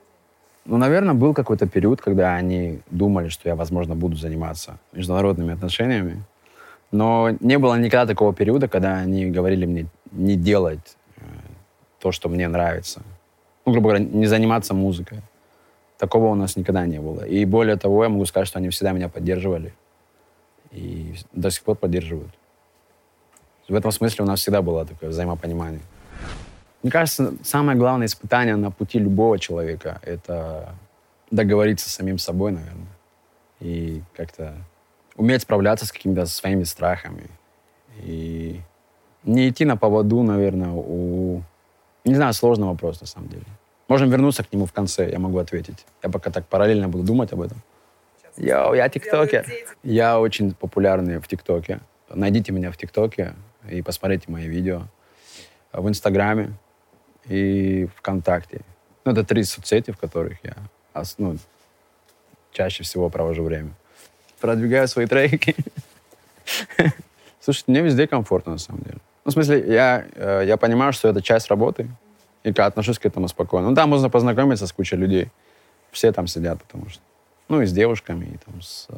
Ну, 0.65 0.77
наверное, 0.77 1.13
был 1.13 1.33
какой-то 1.33 1.67
период, 1.67 2.01
когда 2.01 2.35
они 2.35 2.81
думали, 2.89 3.29
что 3.29 3.49
я, 3.49 3.55
возможно, 3.55 3.95
буду 3.95 4.15
заниматься 4.15 4.77
международными 4.93 5.53
отношениями. 5.53 6.23
Но 6.91 7.29
не 7.39 7.57
было 7.57 7.75
никогда 7.75 8.05
такого 8.05 8.33
периода, 8.33 8.67
когда 8.67 8.97
они 8.97 9.27
говорили 9.27 9.65
мне 9.65 9.87
не 10.11 10.35
делать 10.35 10.97
то, 12.01 12.11
что 12.11 12.29
мне 12.29 12.47
нравится. 12.47 13.01
Ну, 13.65 13.71
грубо 13.71 13.89
говоря, 13.89 14.03
не 14.03 14.25
заниматься 14.25 14.73
музыкой. 14.73 15.21
Такого 15.97 16.27
у 16.27 16.35
нас 16.35 16.55
никогда 16.55 16.85
не 16.85 16.99
было. 16.99 17.23
И 17.23 17.45
более 17.45 17.75
того, 17.75 18.03
я 18.03 18.09
могу 18.09 18.25
сказать, 18.25 18.47
что 18.47 18.59
они 18.59 18.69
всегда 18.69 18.91
меня 18.91 19.07
поддерживали. 19.07 19.73
И 20.71 21.15
до 21.31 21.51
сих 21.51 21.63
пор 21.63 21.75
поддерживают. 21.75 22.31
В 23.67 23.75
этом 23.75 23.91
смысле 23.91 24.25
у 24.25 24.27
нас 24.27 24.39
всегда 24.39 24.61
было 24.61 24.85
такое 24.85 25.11
взаимопонимание. 25.11 25.81
Мне 26.83 26.91
кажется, 26.91 27.35
самое 27.43 27.77
главное 27.77 28.07
испытание 28.07 28.55
на 28.55 28.71
пути 28.71 28.99
любого 28.99 29.37
человека— 29.37 29.99
это 30.03 30.73
договориться 31.29 31.89
с 31.89 31.93
самим 31.93 32.17
собой, 32.17 32.51
наверное. 32.51 32.97
И 33.59 34.01
как-то 34.15 34.55
уметь 35.15 35.43
справляться 35.43 35.85
с 35.85 35.91
какими-то 35.91 36.25
своими 36.25 36.63
страхами. 36.63 37.29
И 38.03 38.59
не 39.23 39.49
идти 39.49 39.65
на 39.65 39.77
поводу, 39.77 40.23
наверное, 40.23 40.71
у... 40.71 41.43
Не 42.03 42.15
знаю, 42.15 42.33
сложный 42.33 42.67
вопрос, 42.67 43.01
на 43.01 43.07
самом 43.07 43.29
деле. 43.29 43.45
Можем 43.87 44.09
вернуться 44.09 44.43
к 44.43 44.53
нему 44.53 44.65
в 44.65 44.73
конце, 44.73 45.09
я 45.09 45.19
могу 45.19 45.37
ответить. 45.37 45.85
Я 46.01 46.09
пока 46.09 46.31
так 46.31 46.47
параллельно 46.47 46.87
буду 46.87 47.03
думать 47.03 47.33
об 47.33 47.41
этом. 47.41 47.61
Йоу, 48.37 48.73
я 48.73 48.89
тиктокер. 48.89 49.45
Я 49.83 50.19
очень 50.19 50.53
популярный 50.53 51.19
в 51.19 51.27
тиктоке. 51.27 51.79
Найдите 52.09 52.51
меня 52.51 52.71
в 52.71 52.77
тиктоке 52.77 53.33
и 53.69 53.81
посмотрите 53.81 54.31
мои 54.31 54.47
видео. 54.47 54.83
В 55.73 55.87
Инстаграме 55.87 56.53
и 57.25 57.87
ВКонтакте. 57.97 58.61
Ну, 59.05 59.11
это 59.11 59.23
три 59.23 59.43
соцсети, 59.43 59.91
в 59.91 59.97
которых 59.97 60.37
я 60.43 60.55
ну, 61.17 61.37
чаще 62.51 62.83
всего 62.83 63.09
провожу 63.09 63.43
время. 63.43 63.73
Продвигаю 64.39 64.87
свои 64.87 65.05
треки. 65.05 65.55
Слушай, 67.39 67.63
мне 67.67 67.81
везде 67.81 68.07
комфортно, 68.07 68.53
на 68.53 68.57
самом 68.57 68.81
деле. 68.81 68.97
Ну, 69.31 69.41
в 69.41 69.45
смысле, 69.45 69.73
я, 69.73 70.05
э, 70.15 70.43
я 70.45 70.57
понимаю, 70.57 70.91
что 70.91 71.07
это 71.07 71.21
часть 71.21 71.47
работы, 71.47 71.87
и 72.43 72.49
отношусь 72.49 72.99
к 72.99 73.05
этому 73.05 73.29
спокойно. 73.29 73.69
Ну, 73.69 73.75
там 73.75 73.89
можно 73.89 74.09
познакомиться 74.09 74.67
с 74.67 74.73
кучей 74.73 74.97
людей. 74.97 75.29
Все 75.91 76.11
там 76.11 76.27
сидят, 76.27 76.61
потому 76.61 76.89
что... 76.89 77.01
Ну, 77.47 77.61
и 77.61 77.65
с 77.65 77.71
девушками, 77.71 78.25
и 78.25 78.37
там 78.45 78.61
с 78.61 78.87
э, 78.89 78.95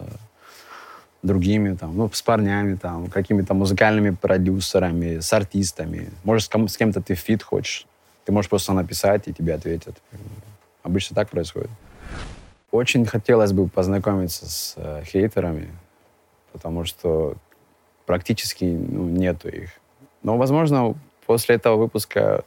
другими, 1.21 1.75
там, 1.75 1.95
ну, 1.95 2.09
с 2.11 2.23
парнями, 2.23 2.77
там, 2.77 3.11
какими-то 3.11 3.53
музыкальными 3.53 4.09
продюсерами, 4.09 5.19
с 5.19 5.31
артистами. 5.33 6.09
Может, 6.23 6.45
с, 6.45 6.49
кем- 6.49 6.67
с 6.67 6.77
кем-то 6.77 6.99
ты 6.99 7.13
фит 7.13 7.43
хочешь. 7.43 7.85
Ты 8.25 8.31
можешь 8.31 8.49
просто 8.49 8.73
написать, 8.73 9.27
и 9.27 9.33
тебе 9.33 9.53
ответят. 9.53 10.01
Обычно 10.81 11.15
так 11.15 11.29
происходит. 11.29 11.69
Очень 12.71 13.05
хотелось 13.05 13.51
бы 13.51 13.67
познакомиться 13.67 14.49
с 14.49 14.73
э, 14.77 15.03
хейтерами, 15.05 15.69
потому 16.53 16.85
что 16.85 17.35
практически 18.07 18.63
ну, 18.65 19.03
нету 19.09 19.49
их. 19.49 19.69
Но, 20.23 20.37
возможно, 20.37 20.95
после 21.25 21.55
этого 21.55 21.77
выпуска 21.77 22.43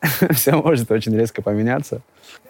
все 0.30 0.52
может 0.52 0.90
очень 0.90 1.16
резко 1.16 1.42
поменяться. 1.42 2.00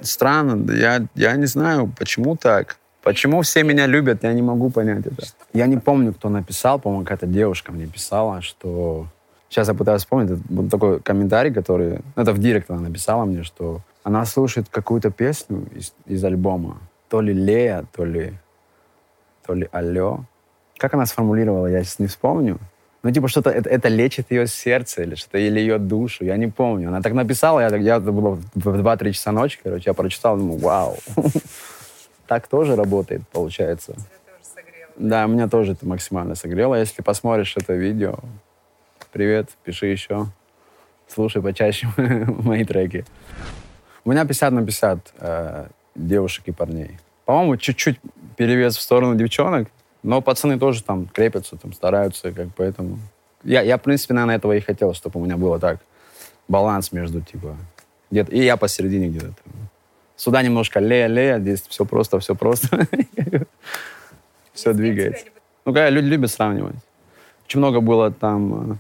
Странно, 0.01 0.71
я, 0.73 1.07
я 1.15 1.37
не 1.37 1.47
знаю, 1.47 1.93
почему 1.99 2.37
так. 2.37 2.77
Почему 3.03 3.43
все 3.43 3.65
меня 3.65 3.87
любят, 3.87 4.23
я 4.23 4.33
не 4.33 4.43
могу 4.43 4.71
понять 4.71 5.07
это. 5.07 5.25
Я 5.53 5.67
не 5.67 5.77
помню, 5.77 6.13
кто 6.13 6.29
написал, 6.29 6.79
по-моему, 6.79 7.05
какая-то 7.05 7.27
девушка 7.27 7.73
мне 7.73 7.87
писала, 7.87 8.43
что 8.43 9.09
Сейчас 9.53 9.69
я 9.69 9.75
пытаюсь 9.75 10.01
вспомнить, 10.01 10.31
это 10.31 10.41
был 10.49 10.71
такой 10.71 10.99
комментарий, 11.01 11.53
который... 11.53 12.01
Ну, 12.17 12.23
это 12.23 12.33
в 12.33 12.39
директ 12.39 12.71
она 12.71 12.81
написала 12.81 13.27
мне, 13.27 13.43
что 13.43 13.83
она 14.03 14.25
слушает 14.25 14.71
какую-то 14.71 15.11
песню 15.11 15.67
из, 15.75 15.93
из 16.07 16.25
альбома. 16.25 16.79
То 17.11 17.21
ли 17.21 17.35
Лея, 17.35 17.85
то 17.93 18.07
ли... 18.07 18.33
То 19.47 19.53
ли 19.53 19.69
Алло. 19.71 20.25
Как 20.79 20.95
она 20.95 21.05
сформулировала, 21.05 21.67
я 21.67 21.85
сейчас 21.85 21.99
не 21.99 22.07
вспомню. 22.07 22.61
Ну, 23.03 23.11
типа, 23.11 23.29
что-то 23.29 23.51
это, 23.51 23.69
это 23.69 23.89
лечит 23.89 24.31
ее 24.31 24.47
сердце 24.47 25.03
или 25.03 25.17
что-то, 25.17 25.39
или 25.39 25.59
ее 25.59 25.79
душу, 25.79 26.25
я 26.25 26.37
не 26.37 26.47
помню. 26.47 26.89
Она 26.89 27.03
так 27.03 27.15
написала, 27.15 27.61
я, 27.61 27.77
я 27.77 27.99
было 27.99 28.39
в 28.55 28.69
2-3 28.69 29.13
часа 29.13 29.33
ночи, 29.33 29.59
короче, 29.63 29.85
я 29.87 29.95
прочитал, 29.95 30.37
думаю, 30.37 30.59
вау. 30.59 30.97
Так 32.29 32.47
тоже 32.47 32.77
работает, 32.77 33.23
получается. 33.31 33.95
Да, 34.97 35.27
меня 35.27 35.49
тоже 35.49 35.73
это 35.73 35.87
максимально 35.87 36.35
согрело. 36.35 36.77
Если 36.77 37.03
посмотришь 37.03 37.55
это 37.57 37.75
видео, 37.75 38.21
привет, 39.13 39.51
пиши 39.65 39.87
еще. 39.87 40.29
Слушай 41.09 41.43
почаще 41.43 41.89
мои 41.97 42.65
треки. 42.65 43.05
У 44.05 44.11
меня 44.11 44.25
50 44.25 44.53
на 44.53 44.65
50 44.65 45.15
э, 45.19 45.67
девушек 45.95 46.45
и 46.47 46.53
парней. 46.53 46.99
По-моему, 47.25 47.57
чуть-чуть 47.57 48.01
перевес 48.37 48.77
в 48.77 48.81
сторону 48.81 49.15
девчонок, 49.15 49.69
но 50.03 50.21
пацаны 50.21 50.59
тоже 50.59 50.83
там 50.83 51.07
крепятся, 51.07 51.57
там 51.57 51.73
стараются, 51.73 52.33
как 52.33 52.49
поэтому... 52.57 52.99
Я, 53.45 53.63
я, 53.63 53.77
в 53.77 53.83
принципе, 53.83 54.15
наверное, 54.15 54.37
этого 54.37 54.53
и 54.53 54.61
хотел, 54.61 54.95
чтобы 54.95 55.21
у 55.21 55.25
меня 55.25 55.37
было 55.37 55.59
так. 55.59 55.81
Баланс 56.49 56.93
между, 56.93 57.21
типа, 57.21 57.57
где-то... 58.11 58.33
И 58.33 58.43
я 58.43 58.57
посередине 58.57 59.09
где-то. 59.09 59.35
Сюда 60.17 60.43
немножко 60.43 60.81
лея-лея, 60.81 61.39
здесь 61.39 61.63
все 61.69 61.85
просто, 61.85 62.19
все 62.21 62.35
просто. 62.35 62.87
Все 64.53 64.75
двигается. 64.75 65.25
Ну, 65.65 65.73
когда 65.73 65.89
люди 65.89 66.09
любят 66.09 66.31
сравнивать. 66.31 66.77
Очень 67.47 67.61
много 67.61 67.81
было 67.81 68.11
там 68.11 68.73
э, 68.73 68.75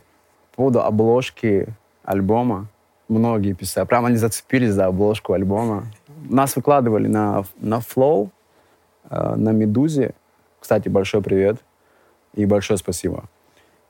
по 0.50 0.56
поводу 0.56 0.82
обложки 0.82 1.66
альбома. 2.04 2.66
Многие 3.08 3.54
писали. 3.54 3.86
Прямо 3.86 4.08
они 4.08 4.16
зацепились 4.16 4.72
за 4.72 4.86
обложку 4.86 5.32
альбома. 5.32 5.86
Нас 6.28 6.56
выкладывали 6.56 7.08
на, 7.08 7.44
на 7.58 7.78
Flow, 7.78 8.28
э, 9.08 9.34
на 9.36 9.50
Медузе. 9.50 10.14
Кстати, 10.62 10.88
большой 10.88 11.22
привет 11.22 11.56
и 12.34 12.46
большое 12.46 12.78
спасибо. 12.78 13.24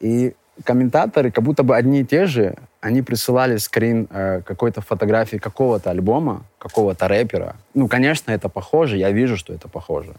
И 0.01 0.35
комментаторы, 0.65 1.31
как 1.31 1.45
будто 1.45 1.63
бы 1.63 1.77
одни 1.77 2.01
и 2.01 2.05
те 2.05 2.25
же, 2.25 2.57
они 2.81 3.03
присылали 3.03 3.59
скрин 3.59 4.09
э, 4.11 4.41
какой-то 4.41 4.81
фотографии 4.81 5.37
какого-то 5.37 5.91
альбома, 5.91 6.45
какого-то 6.59 7.09
рэпера. 7.09 7.57
Ну, 7.75 7.89
конечно, 7.89 8.31
это 8.31 8.49
похоже, 8.49 8.97
я 8.97 9.11
вижу, 9.11 9.37
что 9.37 9.53
это 9.53 9.69
похоже. 9.69 10.15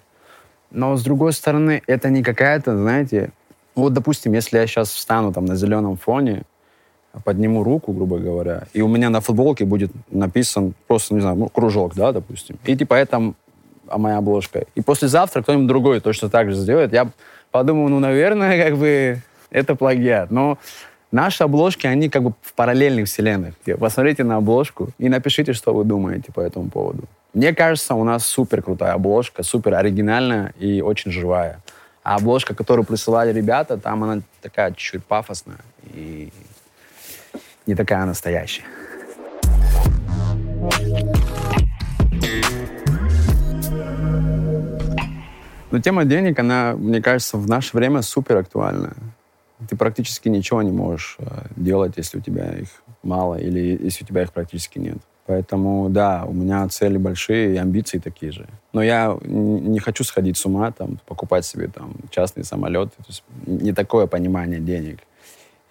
Но, 0.70 0.96
с 0.96 1.04
другой 1.04 1.34
стороны, 1.34 1.82
это 1.88 2.10
не 2.10 2.22
какая-то, 2.22 2.78
знаете, 2.78 3.32
вот, 3.74 3.94
допустим, 3.94 4.34
если 4.34 4.60
я 4.60 4.68
сейчас 4.68 4.90
встану 4.92 5.34
там 5.34 5.46
на 5.46 5.56
зеленом 5.56 5.98
фоне, 5.98 6.44
подниму 7.24 7.64
руку, 7.64 7.94
грубо 7.94 8.20
говоря, 8.20 8.68
и 8.74 8.82
у 8.82 8.88
меня 8.88 9.10
на 9.10 9.22
футболке 9.22 9.66
будет 9.66 9.92
написан 10.12 10.76
просто, 10.88 11.16
не 11.16 11.22
знаю, 11.22 11.36
ну, 11.36 11.50
кружок, 11.50 11.96
да, 11.96 12.12
допустим. 12.12 12.58
И 12.64 12.78
типа 12.78 12.94
это 12.94 13.34
а 13.94 13.98
моя 13.98 14.18
обложка. 14.18 14.66
И 14.76 14.82
послезавтра 14.82 15.42
кто-нибудь 15.42 15.68
другой 15.68 16.00
точно 16.00 16.30
так 16.30 16.50
же 16.50 16.56
сделает. 16.56 16.94
Я 16.94 17.10
подумал, 17.52 17.90
ну, 17.90 18.00
наверное, 18.00 18.64
как 18.70 18.78
бы 18.78 19.22
это 19.52 19.76
плагиат. 19.76 20.32
Но 20.32 20.58
наши 21.12 21.44
обложки, 21.44 21.88
они 21.88 22.10
как 22.10 22.24
бы 22.24 22.34
в 22.42 22.54
параллельных 22.54 23.08
вселенных. 23.08 23.54
Посмотрите 23.80 24.24
на 24.24 24.38
обложку 24.38 24.90
и 24.98 25.10
напишите, 25.10 25.54
что 25.54 25.74
вы 25.74 25.84
думаете 25.84 26.32
по 26.32 26.42
этому 26.42 26.70
поводу. 26.70 27.04
Мне 27.34 27.54
кажется, 27.54 27.96
у 27.96 28.04
нас 28.04 28.26
супер 28.26 28.62
крутая 28.62 28.94
обложка, 28.94 29.44
супер 29.44 29.76
оригинальная 29.76 30.54
и 30.60 30.82
очень 30.82 31.12
живая. 31.12 31.62
А 32.04 32.16
обложка, 32.16 32.54
которую 32.54 32.86
присылали 32.86 33.32
ребята, 33.32 33.78
там 33.78 34.04
она 34.04 34.22
такая 34.42 34.72
чуть-чуть 34.72 35.06
пафосная 35.06 35.62
и 35.94 36.32
не 37.66 37.76
такая 37.76 38.06
настоящая. 38.06 38.64
Но 45.74 45.80
тема 45.80 46.06
денег, 46.06 46.38
она, 46.38 46.76
мне 46.78 47.02
кажется, 47.02 47.36
в 47.36 47.50
наше 47.50 47.76
время 47.76 48.04
супер 48.04 48.38
актуальна. 48.38 48.94
Ты 49.68 49.76
практически 49.76 50.30
ничего 50.30 50.62
не 50.62 50.72
можешь 50.72 51.16
э, 51.18 51.48
делать, 51.56 51.94
если 51.98 52.20
у 52.20 52.22
тебя 52.22 52.52
их 52.60 52.68
мало 53.02 53.40
или 53.40 53.80
если 53.82 54.04
у 54.04 54.08
тебя 54.08 54.22
их 54.22 54.32
практически 54.32 54.78
нет. 54.78 55.00
Поэтому, 55.26 55.90
да, 55.90 56.26
у 56.28 56.32
меня 56.32 56.68
цели 56.68 56.98
большие 56.98 57.56
и 57.56 57.58
амбиции 57.58 57.98
такие 57.98 58.32
же. 58.32 58.46
Но 58.72 58.84
я 58.84 59.18
не 59.24 59.80
хочу 59.80 60.04
сходить 60.04 60.38
с 60.38 60.46
ума, 60.46 60.72
там, 60.72 61.00
покупать 61.08 61.44
себе 61.44 61.70
там 61.70 61.96
частный 62.12 62.44
самолет. 62.44 62.94
То 62.94 63.06
есть 63.08 63.24
не 63.48 63.74
такое 63.74 64.06
понимание 64.06 64.60
денег. 64.60 65.00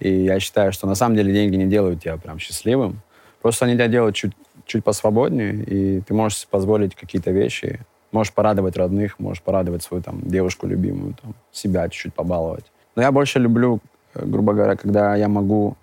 И 0.01 0.25
я 0.25 0.41
считаю, 0.41 0.73
что 0.73 0.89
на 0.89 0.97
самом 0.97 1.15
деле 1.15 1.33
деньги 1.33 1.55
не 1.55 1.67
делают 1.67 2.03
тебя 2.03 2.17
прям 2.17 2.41
счастливым. 2.41 3.03
Просто 3.41 3.67
они 3.67 3.75
тебя 3.75 3.87
делают 3.87 4.17
чуть 4.17 4.33
чуть 4.67 4.83
посвободнее, 4.83 5.55
и 5.55 6.01
ты 6.01 6.15
можешь 6.15 6.47
позволить 6.47 6.95
какие-то 6.95 7.31
вещи, 7.31 7.81
можешь 8.13 8.33
порадовать 8.33 8.77
родных, 8.77 9.19
можешь 9.19 9.43
порадовать 9.43 9.83
свою 9.83 10.03
там 10.03 10.21
девушку 10.23 10.67
любимую, 10.67 11.15
там, 11.21 11.35
себя 11.51 11.89
чуть-чуть 11.89 12.15
побаловать. 12.15 12.65
Но 12.95 13.03
я 13.03 13.11
больше 13.11 13.39
люблю, 13.39 13.81
э, 14.15 14.25
грубо 14.25 14.53
говоря, 14.53 14.77
когда 14.77 15.17
я 15.17 15.29
могу 15.29 15.77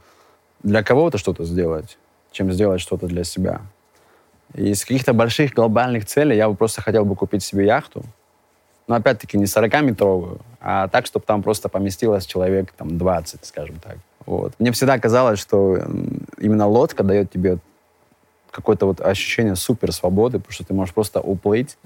для 0.64 0.84
кого-то 0.84 1.18
что-то 1.18 1.44
сделать, 1.46 1.98
чем 2.32 2.52
сделать 2.52 2.82
что-то 2.82 3.08
для 3.08 3.24
себя. 3.24 3.62
Из 4.54 4.82
каких-то 4.82 5.14
больших 5.14 5.54
глобальных 5.54 6.06
целей 6.06 6.36
я 6.38 6.50
бы 6.50 6.56
просто 6.56 6.82
хотел 6.82 7.06
бы 7.06 7.16
купить 7.16 7.44
себе 7.44 7.66
яхту, 7.66 8.04
но 8.88 8.96
опять-таки 8.96 9.38
не 9.38 9.46
40-метровую, 9.46 10.40
а 10.60 10.88
так, 10.88 11.06
чтобы 11.06 11.26
там 11.26 11.44
просто 11.44 11.70
поместилось 11.70 12.26
человек 12.26 12.72
там 12.74 12.98
20, 12.98 13.46
скажем 13.46 13.76
так. 13.80 13.98
Вот. 14.26 14.54
Мне 14.60 14.72
всегда 14.72 14.98
казалось, 15.00 15.40
что 15.40 15.78
именно 16.38 16.68
лодка 16.68 17.04
дает 17.04 17.32
тебе 17.32 17.60
какое-то 18.52 18.88
вот 18.88 19.02
ощущение 19.02 19.56
супер 19.56 19.92
свободы, 19.92 20.40
потому 20.40 20.54
что 20.54 20.66
ты 20.66 20.74
можешь 20.74 20.94
просто 20.94 21.22
уплыть. 21.22 21.78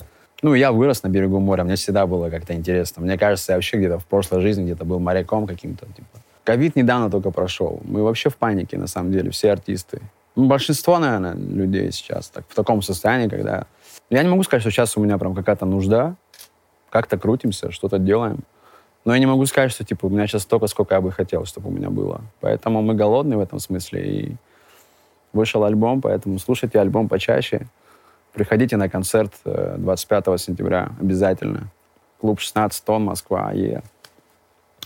Ну, 0.44 0.54
я 0.56 0.74
вырос 0.74 1.04
на 1.04 1.08
берегу 1.08 1.40
моря, 1.40 1.64
мне 1.64 1.76
всегда 1.76 2.06
было 2.06 2.30
как-то 2.30 2.54
интересно. 2.54 3.02
Мне 3.02 3.18
кажется, 3.18 3.54
я 3.54 3.58
вообще 3.58 3.78
где-то 3.78 3.98
в 3.98 4.06
прошлой 4.06 4.42
жизни 4.42 4.66
где-то 4.66 4.84
был 4.84 5.00
моряком 5.00 5.48
каким-то, 5.48 5.86
типа. 5.86 6.20
Ковид 6.44 6.76
недавно 6.76 7.10
только 7.10 7.32
прошел. 7.32 7.80
Мы 7.86 8.04
вообще 8.04 8.30
в 8.30 8.36
панике, 8.36 8.78
на 8.78 8.88
самом 8.88 9.14
деле, 9.14 9.32
все 9.32 9.54
артисты. 9.54 10.02
Ну, 10.36 10.48
большинство, 10.48 11.00
наверное, 11.00 11.36
людей 11.36 11.90
сейчас 11.94 12.28
так, 12.28 12.44
в 12.50 12.56
таком 12.56 12.82
состоянии, 12.82 13.30
когда... 13.30 13.68
Я 14.10 14.22
не 14.22 14.30
могу 14.30 14.44
сказать, 14.44 14.62
что 14.62 14.70
сейчас 14.70 14.98
у 14.98 15.00
меня 15.00 15.18
прям 15.18 15.34
какая-то 15.34 15.66
нужда, 15.66 16.16
как-то 16.90 17.18
крутимся, 17.18 17.72
что-то 17.72 17.98
делаем. 17.98 18.40
Но 19.06 19.14
я 19.14 19.20
не 19.20 19.26
могу 19.26 19.46
сказать, 19.46 19.72
что 19.72 19.86
типа 19.86 20.08
у 20.08 20.10
меня 20.10 20.28
сейчас 20.28 20.44
столько, 20.44 20.68
сколько 20.68 20.96
я 20.96 21.00
бы 21.00 21.12
хотел, 21.14 21.46
чтобы 21.46 21.70
у 21.70 21.72
меня 21.72 21.90
было. 21.90 22.22
Поэтому 22.42 22.82
мы 22.82 22.96
голодны 22.96 23.38
в 23.38 23.40
этом 23.40 23.60
смысле. 23.60 24.06
И 24.06 24.36
вышел 25.32 25.64
альбом, 25.64 26.02
поэтому 26.02 26.38
слушайте 26.38 26.80
альбом 26.80 27.08
почаще. 27.08 27.68
Приходите 28.34 28.78
на 28.78 28.90
концерт 28.90 29.34
25 29.44 30.28
э, 30.28 30.38
сентября 30.38 30.90
обязательно. 31.00 31.68
Клуб 32.20 32.40
16 32.40 32.84
тонн, 32.84 33.04
Москва, 33.04 33.52
Е. 33.52 33.84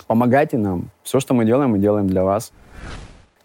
Помогайте 0.08 0.58
нам. 0.58 0.90
Все, 1.04 1.20
что 1.20 1.34
мы 1.34 1.46
делаем, 1.46 1.72
мы 1.72 1.80
делаем 1.80 2.08
для 2.08 2.24
вас. 2.24 2.52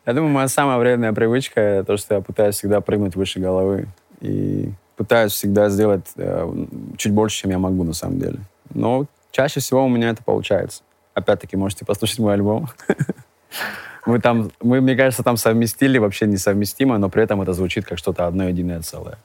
Я 0.04 0.12
думаю, 0.14 0.32
моя 0.32 0.48
самая 0.48 0.78
вредная 0.78 1.12
привычка— 1.12 1.84
то, 1.86 1.96
что 1.96 2.16
я 2.16 2.20
пытаюсь 2.20 2.56
всегда 2.56 2.80
прыгнуть 2.80 3.14
выше 3.14 3.38
головы. 3.38 3.86
И 4.20 4.72
пытаюсь 4.96 5.32
всегда 5.32 5.68
сделать 5.68 6.06
э, 6.16 6.52
чуть 6.96 7.12
больше, 7.12 7.42
чем 7.42 7.50
я 7.52 7.58
могу 7.58 7.84
на 7.84 7.92
самом 7.92 8.18
деле. 8.18 8.38
Но 8.74 9.06
чаще 9.30 9.60
всего 9.60 9.84
у 9.84 9.88
меня 9.88 10.10
это 10.10 10.22
получается. 10.24 10.82
Опять-таки, 11.14 11.56
можете 11.56 11.84
послушать 11.84 12.18
мой 12.18 12.34
альбом. 12.34 12.68
Мы 14.06 14.18
там, 14.18 14.50
мы, 14.60 14.80
мне 14.80 14.96
кажется, 14.96 15.22
там 15.22 15.36
совместили 15.36 15.96
вообще 15.98 16.26
несовместимо, 16.26 16.98
но 16.98 17.08
при 17.08 17.22
этом 17.22 17.40
это 17.40 17.52
звучит 17.52 17.84
как 17.84 17.98
что-то 17.98 18.26
одно 18.26 18.48
единое 18.48 18.80
целое. 18.80 19.16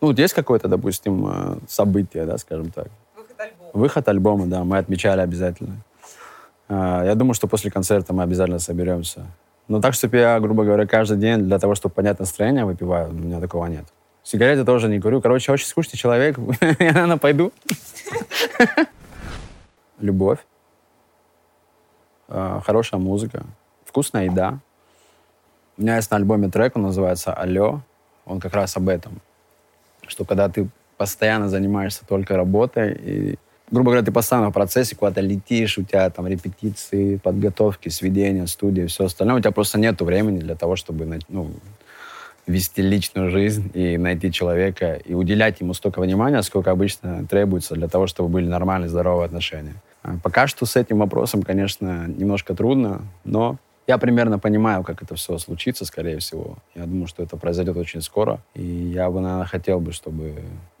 Ну, 0.00 0.08
вот 0.08 0.18
есть 0.18 0.34
какое-то, 0.34 0.68
допустим, 0.68 1.26
э, 1.26 1.58
событие, 1.68 2.26
да, 2.26 2.36
скажем 2.38 2.70
так. 2.70 2.88
Выход 3.16 3.40
альбома. 3.40 3.70
Выход 3.72 4.08
альбома, 4.08 4.46
да, 4.46 4.64
мы 4.64 4.78
отмечали 4.78 5.20
обязательно. 5.20 5.76
А, 6.68 7.04
я 7.04 7.14
думаю, 7.14 7.34
что 7.34 7.46
после 7.46 7.70
концерта 7.70 8.12
мы 8.12 8.22
обязательно 8.22 8.58
соберемся. 8.58 9.26
Но 9.68 9.80
так, 9.80 9.94
чтобы 9.94 10.18
я, 10.18 10.38
грубо 10.38 10.64
говоря, 10.64 10.86
каждый 10.86 11.18
день 11.18 11.38
для 11.40 11.58
того, 11.58 11.74
чтобы 11.74 11.94
поднять 11.94 12.18
настроение, 12.18 12.64
выпиваю, 12.64 13.10
у 13.10 13.12
меня 13.12 13.40
такого 13.40 13.66
нет. 13.66 13.84
Сигареты 14.22 14.64
тоже 14.64 14.88
не 14.88 15.00
курю. 15.00 15.20
Короче, 15.20 15.52
очень 15.52 15.66
скучный 15.66 15.98
человек. 15.98 16.36
Я, 16.60 16.92
наверное, 16.92 17.16
пойду. 17.16 17.52
Любовь. 20.00 20.38
А, 22.28 22.60
хорошая 22.64 23.00
музыка. 23.00 23.44
Вкусная 23.84 24.24
еда. 24.24 24.58
У 25.78 25.82
меня 25.82 25.96
есть 25.96 26.10
на 26.10 26.16
альбоме 26.16 26.48
трек, 26.48 26.76
он 26.76 26.82
называется 26.82 27.32
«Алло». 27.32 27.82
Он 28.24 28.40
как 28.40 28.54
раз 28.54 28.76
об 28.76 28.88
этом. 28.88 29.20
Что 30.06 30.24
когда 30.24 30.48
ты 30.48 30.68
постоянно 30.96 31.48
занимаешься 31.48 32.04
только 32.06 32.36
работой, 32.36 32.92
и, 32.94 33.38
грубо 33.70 33.90
говоря, 33.90 34.04
ты 34.04 34.12
постоянно 34.12 34.50
в 34.50 34.54
процессе 34.54 34.96
куда-то 34.96 35.20
летишь, 35.20 35.78
у 35.78 35.84
тебя 35.84 36.08
там 36.10 36.26
репетиции, 36.26 37.16
подготовки, 37.16 37.88
сведения, 37.88 38.46
студии, 38.46 38.86
все 38.86 39.04
остальное, 39.04 39.36
у 39.36 39.40
тебя 39.40 39.52
просто 39.52 39.78
нет 39.78 40.00
времени 40.00 40.38
для 40.38 40.54
того, 40.54 40.76
чтобы 40.76 41.20
ну, 41.28 41.50
вести 42.46 42.80
личную 42.80 43.30
жизнь 43.30 43.70
и 43.74 43.98
найти 43.98 44.30
человека 44.32 44.94
и 44.94 45.14
уделять 45.14 45.60
ему 45.60 45.74
столько 45.74 46.00
внимания, 46.00 46.40
сколько 46.42 46.70
обычно 46.70 47.26
требуется 47.26 47.74
для 47.74 47.88
того, 47.88 48.06
чтобы 48.06 48.28
были 48.28 48.46
нормальные, 48.46 48.88
здоровые 48.88 49.26
отношения. 49.26 49.74
А 50.02 50.16
пока 50.22 50.46
что 50.46 50.64
с 50.66 50.76
этим 50.76 50.98
вопросом, 50.98 51.42
конечно, 51.42 52.06
немножко 52.06 52.54
трудно, 52.54 53.02
но 53.24 53.58
я 53.86 53.98
примерно 53.98 54.38
понимаю, 54.38 54.82
как 54.82 55.02
это 55.02 55.14
все 55.14 55.38
случится, 55.38 55.84
скорее 55.84 56.18
всего. 56.18 56.56
Я 56.74 56.86
думаю, 56.86 57.06
что 57.06 57.22
это 57.22 57.36
произойдет 57.36 57.76
очень 57.76 58.02
скоро. 58.02 58.40
И 58.54 58.62
я 58.62 59.10
бы, 59.10 59.20
наверное, 59.20 59.46
хотел 59.46 59.80
бы, 59.80 59.92
чтобы 59.92 60.34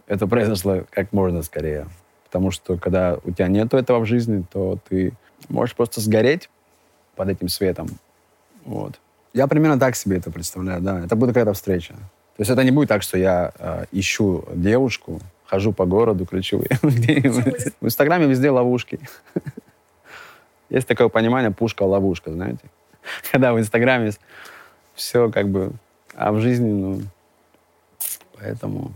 это 0.06 0.26
произошло 0.28 0.84
как 0.90 1.12
можно 1.12 1.42
скорее. 1.42 1.86
Потому 2.24 2.50
что 2.50 2.76
когда 2.76 3.18
у 3.24 3.30
тебя 3.30 3.48
нет 3.48 3.72
этого 3.72 4.00
в 4.00 4.06
жизни, 4.06 4.44
то 4.52 4.78
ты 4.88 5.12
можешь 5.48 5.76
просто 5.76 6.00
сгореть 6.00 6.50
под 7.14 7.28
этим 7.28 7.48
светом. 7.48 7.88
Вот. 8.64 8.98
Я 9.32 9.46
примерно 9.46 9.78
так 9.78 9.94
себе 9.94 10.16
это 10.16 10.30
представляю, 10.30 10.80
да. 10.80 11.00
Это 11.04 11.14
будет 11.14 11.30
какая-то 11.30 11.52
встреча. 11.52 11.94
То 11.94 12.40
есть 12.40 12.50
это 12.50 12.64
не 12.64 12.70
будет 12.70 12.88
так, 12.88 13.02
что 13.02 13.16
я 13.16 13.52
э, 13.58 13.84
ищу 13.92 14.44
девушку, 14.52 15.20
хожу 15.46 15.72
по 15.72 15.86
городу, 15.86 16.26
кричу 16.26 16.62
В 16.82 17.86
Инстаграме 17.86 18.26
везде 18.26 18.50
ловушки. 18.50 18.98
Есть 20.70 20.88
такое 20.88 21.08
понимание 21.08 21.52
пушка-ловушка, 21.52 22.32
знаете. 22.32 22.64
Когда 23.32 23.52
в 23.52 23.58
Инстаграме 23.58 24.12
все 24.94 25.30
как 25.30 25.48
бы... 25.48 25.72
А 26.14 26.32
в 26.32 26.40
жизни, 26.40 26.70
ну... 26.70 27.00
Поэтому... 28.38 28.92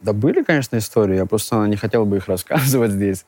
Да 0.00 0.12
были, 0.12 0.42
конечно, 0.42 0.76
истории. 0.78 1.16
Я 1.16 1.26
просто 1.26 1.56
не 1.66 1.76
хотел 1.76 2.06
бы 2.06 2.16
их 2.16 2.28
рассказывать 2.28 2.90
здесь. 2.92 3.26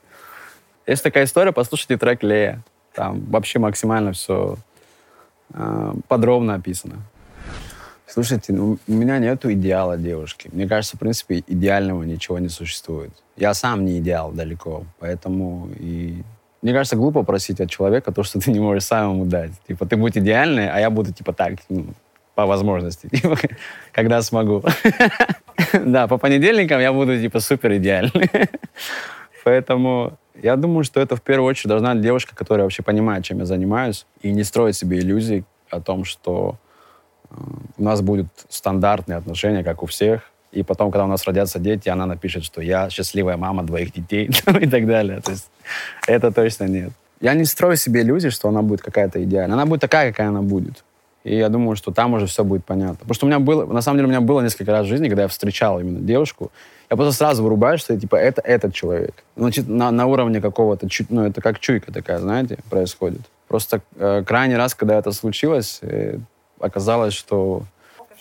Есть 0.86 1.02
такая 1.02 1.24
история, 1.24 1.52
послушайте 1.52 1.96
трек 1.96 2.22
Лея. 2.22 2.62
Там 2.94 3.20
вообще 3.26 3.58
максимально 3.58 4.12
все 4.12 4.56
а, 5.52 5.94
подробно 6.08 6.54
описано. 6.54 6.96
Слушайте, 8.06 8.52
ну, 8.52 8.78
у 8.86 8.92
меня 8.92 9.18
нет 9.18 9.44
идеала 9.46 9.96
девушки. 9.96 10.50
Мне 10.52 10.68
кажется, 10.68 10.96
в 10.96 11.00
принципе, 11.00 11.42
идеального 11.46 12.02
ничего 12.02 12.38
не 12.38 12.48
существует. 12.48 13.10
Я 13.36 13.54
сам 13.54 13.84
не 13.86 14.00
идеал 14.00 14.32
далеко, 14.32 14.84
поэтому 14.98 15.70
и... 15.78 16.22
Мне 16.62 16.72
кажется, 16.72 16.96
глупо 16.96 17.24
просить 17.24 17.60
от 17.60 17.70
человека 17.70 18.12
то, 18.12 18.22
что 18.22 18.40
ты 18.40 18.52
не 18.52 18.60
можешь 18.60 18.84
сам 18.84 19.12
ему 19.12 19.24
дать. 19.24 19.50
Типа, 19.66 19.84
ты 19.84 19.96
будь 19.96 20.16
идеальный, 20.16 20.70
а 20.70 20.78
я 20.78 20.90
буду, 20.90 21.12
типа, 21.12 21.32
так, 21.32 21.54
ну, 21.68 21.86
по 22.34 22.46
возможности, 22.46 23.08
типа, 23.12 23.36
когда 23.92 24.22
смогу. 24.22 24.62
Да, 25.72 26.06
по 26.06 26.18
понедельникам 26.18 26.80
я 26.80 26.92
буду, 26.92 27.18
типа, 27.18 27.40
супер 27.40 27.76
идеальный. 27.76 28.30
Поэтому 29.44 30.18
я 30.42 30.56
думаю, 30.56 30.84
что 30.84 31.00
это 31.00 31.16
в 31.16 31.22
первую 31.22 31.48
очередь 31.48 31.68
должна 31.68 31.94
девушка, 31.94 32.34
которая 32.34 32.64
вообще 32.64 32.82
понимает, 32.82 33.24
чем 33.24 33.38
я 33.38 33.44
занимаюсь, 33.44 34.06
и 34.22 34.32
не 34.32 34.44
строит 34.44 34.76
себе 34.76 34.98
иллюзий 34.98 35.44
о 35.70 35.80
том, 35.80 36.04
что 36.04 36.56
э, 37.30 37.34
у 37.78 37.82
нас 37.82 38.02
будут 38.02 38.26
стандартные 38.48 39.18
отношения, 39.18 39.62
как 39.62 39.82
у 39.82 39.86
всех, 39.86 40.31
и 40.52 40.62
потом, 40.62 40.90
когда 40.90 41.04
у 41.04 41.08
нас 41.08 41.26
родятся 41.26 41.58
дети, 41.58 41.88
она 41.88 42.06
напишет, 42.06 42.44
что 42.44 42.60
я 42.60 42.90
счастливая 42.90 43.36
мама 43.36 43.62
двоих 43.62 43.92
детей 43.92 44.26
и 44.60 44.68
так 44.68 44.86
далее. 44.86 45.20
То 45.20 45.32
есть 45.32 45.50
это 46.06 46.30
точно 46.30 46.64
нет. 46.64 46.92
Я 47.20 47.34
не 47.34 47.44
строю 47.44 47.76
себе 47.76 48.02
иллюзий, 48.02 48.30
что 48.30 48.48
она 48.48 48.62
будет 48.62 48.82
какая-то 48.82 49.22
идеальная. 49.22 49.54
Она 49.54 49.64
будет 49.64 49.80
такая, 49.80 50.10
какая 50.10 50.28
она 50.28 50.42
будет. 50.42 50.84
И 51.24 51.36
я 51.36 51.48
думаю, 51.48 51.76
что 51.76 51.92
там 51.92 52.14
уже 52.14 52.26
все 52.26 52.44
будет 52.44 52.64
понятно. 52.64 52.96
Потому 52.96 53.14
что 53.14 53.26
у 53.26 53.28
меня 53.28 53.38
было, 53.38 53.64
на 53.64 53.80
самом 53.80 53.98
деле, 53.98 54.06
у 54.08 54.10
меня 54.10 54.20
было 54.20 54.40
несколько 54.40 54.72
раз 54.72 54.86
в 54.86 54.88
жизни, 54.88 55.08
когда 55.08 55.22
я 55.22 55.28
встречал 55.28 55.80
именно 55.80 56.00
девушку, 56.00 56.50
я 56.90 56.96
просто 56.96 57.12
сразу 57.14 57.42
вырубаю, 57.42 57.78
что 57.78 57.98
типа 57.98 58.16
это 58.16 58.42
этот 58.42 58.74
человек. 58.74 59.14
Значит, 59.36 59.68
на, 59.68 59.90
на 59.90 60.06
уровне 60.06 60.40
какого-то, 60.40 60.88
ну, 61.08 61.24
это 61.24 61.40
как 61.40 61.60
чуйка 61.60 61.92
такая, 61.92 62.18
знаете, 62.18 62.58
происходит. 62.68 63.22
Просто 63.48 63.80
э, 63.96 64.24
крайний 64.26 64.56
раз, 64.56 64.74
когда 64.74 64.98
это 64.98 65.12
случилось, 65.12 65.78
э, 65.82 66.18
оказалось, 66.58 67.14
что... 67.14 67.62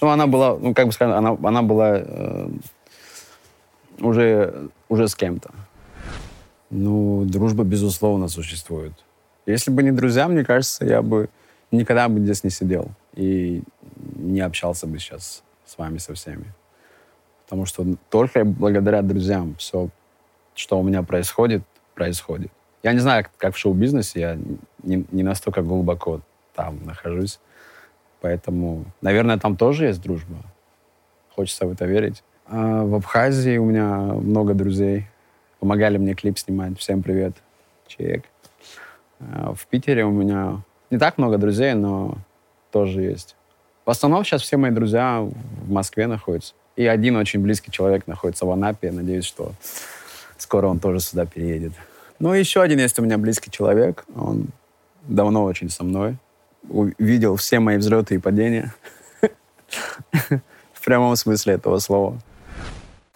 Ну, 0.01 0.09
она 0.09 0.25
была, 0.25 0.57
ну, 0.57 0.73
как 0.73 0.87
бы 0.87 0.91
сказать, 0.91 1.15
она, 1.15 1.37
она 1.43 1.61
была 1.61 1.99
э, 1.99 2.49
уже, 3.99 4.69
уже 4.89 5.07
с 5.07 5.15
кем-то. 5.15 5.51
Ну, 6.71 7.23
дружба, 7.25 7.63
безусловно, 7.63 8.27
существует. 8.27 8.93
Если 9.45 9.69
бы 9.69 9.83
не 9.83 9.91
друзья, 9.91 10.27
мне 10.27 10.43
кажется, 10.43 10.85
я 10.85 11.01
бы 11.01 11.29
никогда 11.71 12.09
бы 12.09 12.19
здесь 12.19 12.43
не 12.43 12.49
сидел 12.49 12.89
и 13.13 13.61
не 14.15 14.39
общался 14.41 14.87
бы 14.87 14.97
сейчас 14.97 15.43
с 15.65 15.77
вами 15.77 15.99
со 15.99 16.13
всеми. 16.15 16.45
Потому 17.45 17.65
что 17.65 17.85
только 18.09 18.43
благодаря 18.43 19.01
друзьям 19.03 19.55
все, 19.57 19.89
что 20.55 20.79
у 20.79 20.83
меня 20.83 21.03
происходит, 21.03 21.61
происходит. 21.93 22.51
Я 22.81 22.93
не 22.93 22.99
знаю, 22.99 23.25
как 23.37 23.53
в 23.53 23.57
шоу-бизнесе, 23.57 24.19
я 24.19 24.37
не, 24.81 25.05
не 25.11 25.21
настолько 25.21 25.61
глубоко 25.61 26.21
там 26.55 26.79
нахожусь. 26.85 27.39
Поэтому, 28.21 28.85
наверное, 29.01 29.37
там 29.37 29.57
тоже 29.57 29.85
есть 29.85 30.01
дружба. 30.01 30.37
Хочется 31.35 31.65
в 31.65 31.71
это 31.71 31.85
верить. 31.85 32.23
А 32.45 32.83
в 32.83 32.95
Абхазии 32.95 33.57
у 33.57 33.65
меня 33.65 33.87
много 33.97 34.53
друзей. 34.53 35.07
Помогали 35.59 35.97
мне 35.97 36.13
клип 36.13 36.37
снимать. 36.39 36.77
Всем 36.79 37.01
привет, 37.03 37.33
Чек. 37.87 38.23
А 39.19 39.53
в 39.53 39.65
Питере 39.67 40.05
у 40.05 40.11
меня 40.11 40.61
не 40.89 40.97
так 40.97 41.17
много 41.17 41.37
друзей, 41.37 41.73
но 41.73 42.17
тоже 42.71 43.01
есть. 43.01 43.35
В 43.85 43.89
основном 43.89 44.23
сейчас 44.23 44.41
все 44.41 44.57
мои 44.57 44.71
друзья 44.71 45.21
в 45.21 45.71
Москве 45.71 46.07
находятся. 46.07 46.53
И 46.75 46.81
И 46.81 46.87
один 46.87 47.15
очень 47.15 47.41
близкий 47.41 47.71
человек 47.71 48.07
находится 48.07 48.47
в 48.47 48.49
Анапе. 48.49 48.91
Надеюсь, 48.91 49.25
что 49.25 49.51
скоро 50.39 50.65
он 50.65 50.79
тоже 50.79 50.99
сюда 50.99 51.27
переедет. 51.27 51.73
Ну, 52.17 52.33
еще 52.33 52.59
один 52.59 52.79
есть 52.79 52.97
у 52.97 53.03
меня 53.03 53.19
близкий 53.19 53.51
человек. 53.51 54.03
Он 54.15 54.47
давно 55.03 55.43
очень 55.43 55.69
со 55.69 55.83
мной. 55.83 56.17
Увидел 56.69 57.35
все 57.35 57.59
мои 57.59 57.77
взлеты 57.77 58.15
и 58.15 58.19
падения. 58.19 58.73
В 60.73 60.85
прямом 60.85 61.15
смысле 61.15 61.53
этого 61.53 61.79
слова. 61.79 62.19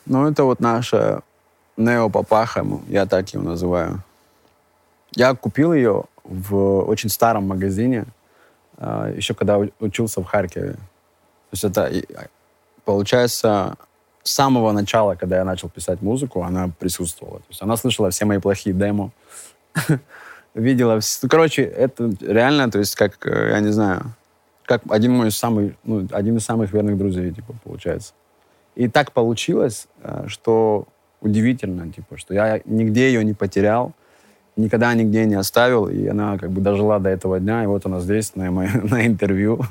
Ну, 0.05 0.29
это 0.29 0.43
вот 0.43 0.59
наша 0.59 1.21
неопапаха, 1.77 2.65
я 2.87 3.05
так 3.05 3.29
его 3.29 3.43
называю. 3.43 4.03
Я 5.15 5.33
купил 5.33 5.73
ее 5.73 6.03
в 6.23 6.81
очень 6.81 7.09
старом 7.09 7.47
магазине, 7.47 8.05
а, 8.77 9.09
еще 9.09 9.33
когда 9.33 9.59
учился 9.79 10.21
в 10.21 10.25
Харькове. 10.25 10.73
То 10.73 10.79
есть 11.51 11.63
это, 11.63 11.91
получается, 12.83 13.75
с 14.23 14.31
самого 14.31 14.71
начала, 14.71 15.15
когда 15.15 15.37
я 15.37 15.45
начал 15.45 15.69
писать 15.69 16.01
музыку, 16.01 16.43
она 16.43 16.69
присутствовала. 16.79 17.39
То 17.39 17.45
есть 17.49 17.61
она 17.61 17.77
слышала 17.77 18.09
все 18.09 18.25
мои 18.25 18.39
плохие 18.39 18.75
демо, 18.75 19.11
видела... 20.55 20.99
Ну, 21.21 21.29
короче, 21.29 21.63
это 21.63 22.11
реально, 22.21 22.71
то 22.71 22.79
есть 22.79 22.95
как, 22.95 23.25
э, 23.27 23.49
я 23.51 23.59
не 23.59 23.71
знаю, 23.71 24.13
как 24.65 24.81
один 24.89 25.11
мой 25.11 25.31
самый, 25.31 25.75
ну, 25.83 26.07
один 26.11 26.37
из 26.37 26.45
самых 26.45 26.73
верных 26.73 26.97
друзей, 26.97 27.31
типа, 27.31 27.53
получается. 27.63 28.13
И 28.75 28.87
так 28.87 29.11
получилось, 29.11 29.87
э, 30.01 30.25
что 30.27 30.87
удивительно, 31.21 31.91
типа, 31.91 32.17
что 32.17 32.33
я 32.33 32.61
нигде 32.65 33.07
ее 33.07 33.23
не 33.23 33.33
потерял, 33.33 33.93
никогда 34.55 34.93
нигде 34.93 35.25
не 35.25 35.35
оставил, 35.35 35.87
и 35.87 36.07
она 36.07 36.37
как 36.37 36.51
бы 36.51 36.61
дожила 36.61 36.99
до 36.99 37.09
этого 37.09 37.39
дня, 37.39 37.63
и 37.63 37.67
вот 37.67 37.85
она 37.85 37.99
здесь 37.99 38.35
на, 38.35 38.49
на 38.51 39.05
интервью 39.05 39.61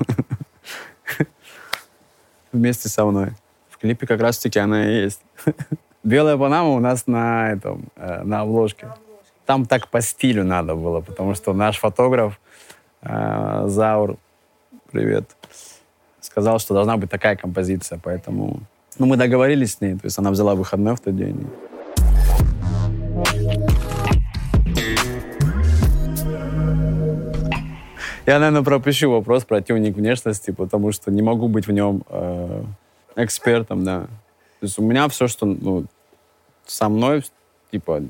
вместе 2.51 2.89
со 2.89 3.05
мной. 3.05 3.31
В 3.69 3.77
клипе 3.77 4.07
как 4.07 4.21
раз-таки 4.21 4.59
она 4.59 4.87
и 4.87 5.03
есть. 5.03 5.21
Белая 6.03 6.37
панама 6.37 6.69
у 6.69 6.79
нас 6.79 7.07
на 7.07 7.51
этом, 7.51 7.87
э, 7.95 8.23
на 8.23 8.41
обложке. 8.41 8.87
Там 9.45 9.65
так 9.65 9.89
по 9.89 10.01
стилю 10.01 10.43
надо 10.43 10.75
было, 10.75 11.01
потому 11.01 11.35
что 11.35 11.53
наш 11.53 11.77
фотограф 11.77 12.39
э, 13.01 13.63
Заур, 13.67 14.17
привет, 14.91 15.35
сказал, 16.19 16.59
что 16.59 16.73
должна 16.73 16.97
быть 16.97 17.09
такая 17.09 17.35
композиция, 17.35 17.99
поэтому... 18.03 18.61
Ну, 18.97 19.05
мы 19.05 19.17
договорились 19.17 19.73
с 19.73 19.81
ней, 19.81 19.93
то 19.93 20.05
есть 20.05 20.17
она 20.17 20.31
взяла 20.31 20.55
выходной 20.55 20.95
в 20.95 20.99
тот 20.99 21.15
день. 21.15 21.47
Я, 28.25 28.39
наверное, 28.39 28.63
пропущу 28.63 29.11
вопрос 29.11 29.45
про 29.45 29.61
тюнинг 29.61 29.95
внешности, 29.95 30.49
потому 30.49 30.91
что 30.91 31.11
не 31.11 31.21
могу 31.21 31.47
быть 31.47 31.67
в 31.67 31.71
нем 31.71 32.03
э, 32.09 32.63
экспертом, 33.17 33.83
да. 33.83 34.01
То 34.59 34.65
есть 34.65 34.79
у 34.79 34.81
меня 34.81 35.07
все, 35.09 35.27
что 35.27 35.45
ну, 35.45 35.85
со 36.65 36.89
мной, 36.89 37.23
типа, 37.75 38.01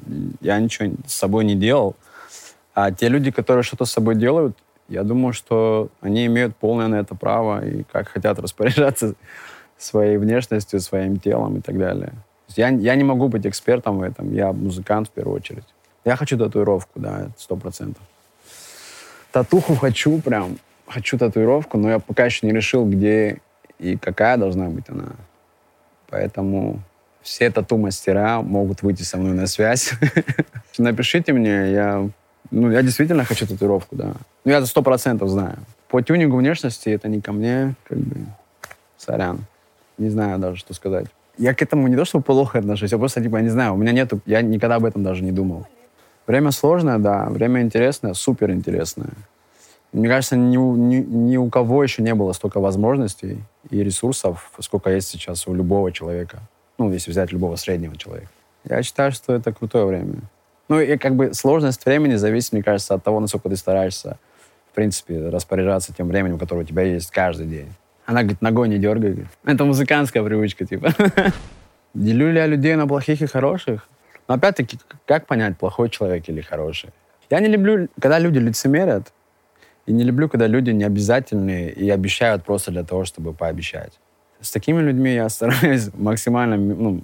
я 0.41 0.60
ничего 0.60 0.91
с 1.08 1.13
собой 1.13 1.43
не 1.43 1.56
делал. 1.56 1.95
А 2.75 2.91
те 2.91 3.10
люди, 3.10 3.32
которые 3.32 3.63
что-то 3.63 3.86
с 3.86 3.91
собой 3.91 4.15
делают, 4.15 4.56
я 4.89 5.04
думаю, 5.04 5.34
что 5.34 5.89
они 6.01 6.28
имеют 6.28 6.56
полное 6.56 6.88
на 6.88 6.95
это 6.95 7.15
право 7.15 7.65
и 7.65 7.84
как 7.91 8.10
хотят 8.10 8.39
распоряжаться 8.43 9.15
своей 9.78 10.17
внешностью, 10.17 10.80
своим 10.80 11.17
телом 11.17 11.58
и 11.58 11.62
так 11.62 11.78
далее. 11.78 12.13
Я, 12.56 12.69
я 12.69 12.95
не 12.95 13.04
могу 13.04 13.28
быть 13.28 13.47
экспертом 13.47 13.97
в 13.97 14.01
этом, 14.04 14.34
я 14.34 14.54
музыкант 14.54 15.08
в 15.08 15.12
первую 15.12 15.38
очередь. 15.38 15.65
Я 16.06 16.15
хочу 16.15 16.38
татуировку, 16.38 16.99
да, 16.99 17.30
сто 17.38 17.56
процентов. 17.56 18.04
Татуху 19.32 19.75
хочу 19.75 20.21
прям, 20.21 20.58
хочу 20.88 21.17
татуировку, 21.17 21.78
но 21.78 21.89
я 21.89 21.99
пока 21.99 22.25
еще 22.25 22.45
не 22.45 22.54
решил, 22.54 22.86
где 22.86 23.39
и 23.80 23.97
какая 23.97 24.38
должна 24.38 24.69
быть 24.69 24.89
она. 24.89 25.13
Поэтому 26.10 26.80
все 27.25 27.49
тату-мастера 27.49 28.41
могут 28.41 28.83
выйти 28.83 29.01
со 29.01 29.17
мной 29.17 29.33
на 29.33 29.47
связь. 29.47 29.93
Напишите 30.77 31.33
мне, 31.33 31.71
я, 31.71 32.07
ну, 32.51 32.71
я 32.71 32.83
действительно 32.83 33.25
хочу 33.25 33.47
татуировку, 33.47 33.95
да. 33.95 34.13
Ну, 34.45 34.51
я 34.51 34.63
сто 34.67 34.83
процентов 34.83 35.29
знаю. 35.29 35.57
По 35.89 36.03
тюнингу 36.03 36.38
внешности 36.38 36.89
это 36.89 37.07
не 37.07 37.21
ко 37.21 37.31
мне, 37.31 37.73
как 37.89 37.97
бы, 37.97 38.27
сорян. 38.97 39.39
Не 39.97 40.09
знаю 40.09 40.38
даже, 40.38 40.57
что 40.57 40.75
сказать. 40.75 41.07
Я 41.38 41.55
к 41.55 41.63
этому 41.63 41.88
не 41.88 41.95
то, 41.95 42.05
чтобы 42.05 42.23
плохо 42.23 42.59
отношусь, 42.59 42.91
я 42.91 42.97
просто, 42.99 43.23
типа, 43.23 43.38
я 43.38 43.41
не 43.41 43.49
знаю, 43.49 43.73
у 43.73 43.77
меня 43.77 43.91
нету, 43.91 44.19
я 44.27 44.43
никогда 44.43 44.75
об 44.75 44.85
этом 44.85 45.03
даже 45.03 45.23
не 45.23 45.31
думал. 45.31 45.65
Время 46.27 46.51
сложное, 46.51 46.99
да. 46.99 47.25
Время 47.29 47.61
интересное, 47.61 48.13
супер 48.13 48.51
интересное. 48.51 49.13
Мне 49.93 50.07
кажется, 50.09 50.35
ни, 50.35 50.57
ни, 50.57 50.97
ни 50.97 51.38
у 51.38 51.49
кого 51.49 51.81
еще 51.81 52.03
не 52.03 52.13
было 52.13 52.33
столько 52.33 52.59
возможностей 52.59 53.39
и 53.71 53.83
ресурсов, 53.83 54.51
сколько 54.59 54.91
есть 54.91 55.07
сейчас 55.07 55.47
у 55.47 55.55
любого 55.55 55.91
человека. 55.91 56.39
Ну, 56.77 56.91
если 56.91 57.11
взять 57.11 57.31
любого 57.31 57.55
среднего 57.55 57.95
человека. 57.95 58.29
Я 58.67 58.83
считаю, 58.83 59.11
что 59.11 59.33
это 59.33 59.53
крутое 59.53 59.85
время. 59.85 60.15
Ну, 60.67 60.79
и 60.79 60.97
как 60.97 61.15
бы 61.15 61.33
сложность 61.33 61.85
времени 61.85 62.15
зависит, 62.15 62.53
мне 62.53 62.63
кажется, 62.63 62.95
от 62.95 63.03
того, 63.03 63.19
насколько 63.19 63.49
ты 63.49 63.55
стараешься, 63.55 64.17
в 64.71 64.75
принципе, 64.75 65.29
распоряжаться 65.29 65.93
тем 65.93 66.07
временем, 66.07 66.39
которое 66.39 66.61
у 66.61 66.67
тебя 66.67 66.83
есть 66.83 67.11
каждый 67.11 67.47
день. 67.47 67.71
Она 68.05 68.21
говорит, 68.21 68.41
ногой 68.41 68.67
не 68.69 68.77
дергай. 68.77 69.25
Это 69.45 69.65
музыкантская 69.65 70.23
привычка, 70.23 70.65
типа. 70.65 70.93
Делю 71.93 72.31
ли 72.31 72.38
я 72.38 72.47
людей 72.47 72.75
на 72.75 72.88
плохих 72.88 73.21
и 73.21 73.25
хороших? 73.25 73.88
Но 74.27 74.35
опять-таки, 74.35 74.79
как 75.05 75.27
понять, 75.27 75.57
плохой 75.57 75.89
человек 75.89 76.27
или 76.27 76.41
хороший? 76.41 76.89
Я 77.29 77.39
не 77.39 77.47
люблю, 77.47 77.88
когда 77.99 78.19
люди 78.19 78.39
лицемерят, 78.39 79.11
и 79.85 79.93
не 79.93 80.03
люблю, 80.03 80.27
когда 80.29 80.47
люди 80.47 80.71
необязательные 80.71 81.71
и 81.71 81.89
обещают 81.89 82.43
просто 82.43 82.71
для 82.71 82.83
того, 82.83 83.05
чтобы 83.05 83.33
пообещать. 83.33 83.93
С 84.41 84.52
такими 84.52 84.82
людьми 84.82 85.13
я 85.13 85.30
стараюсь 85.30 85.89
максимально 85.93 86.58
ну, 86.58 87.02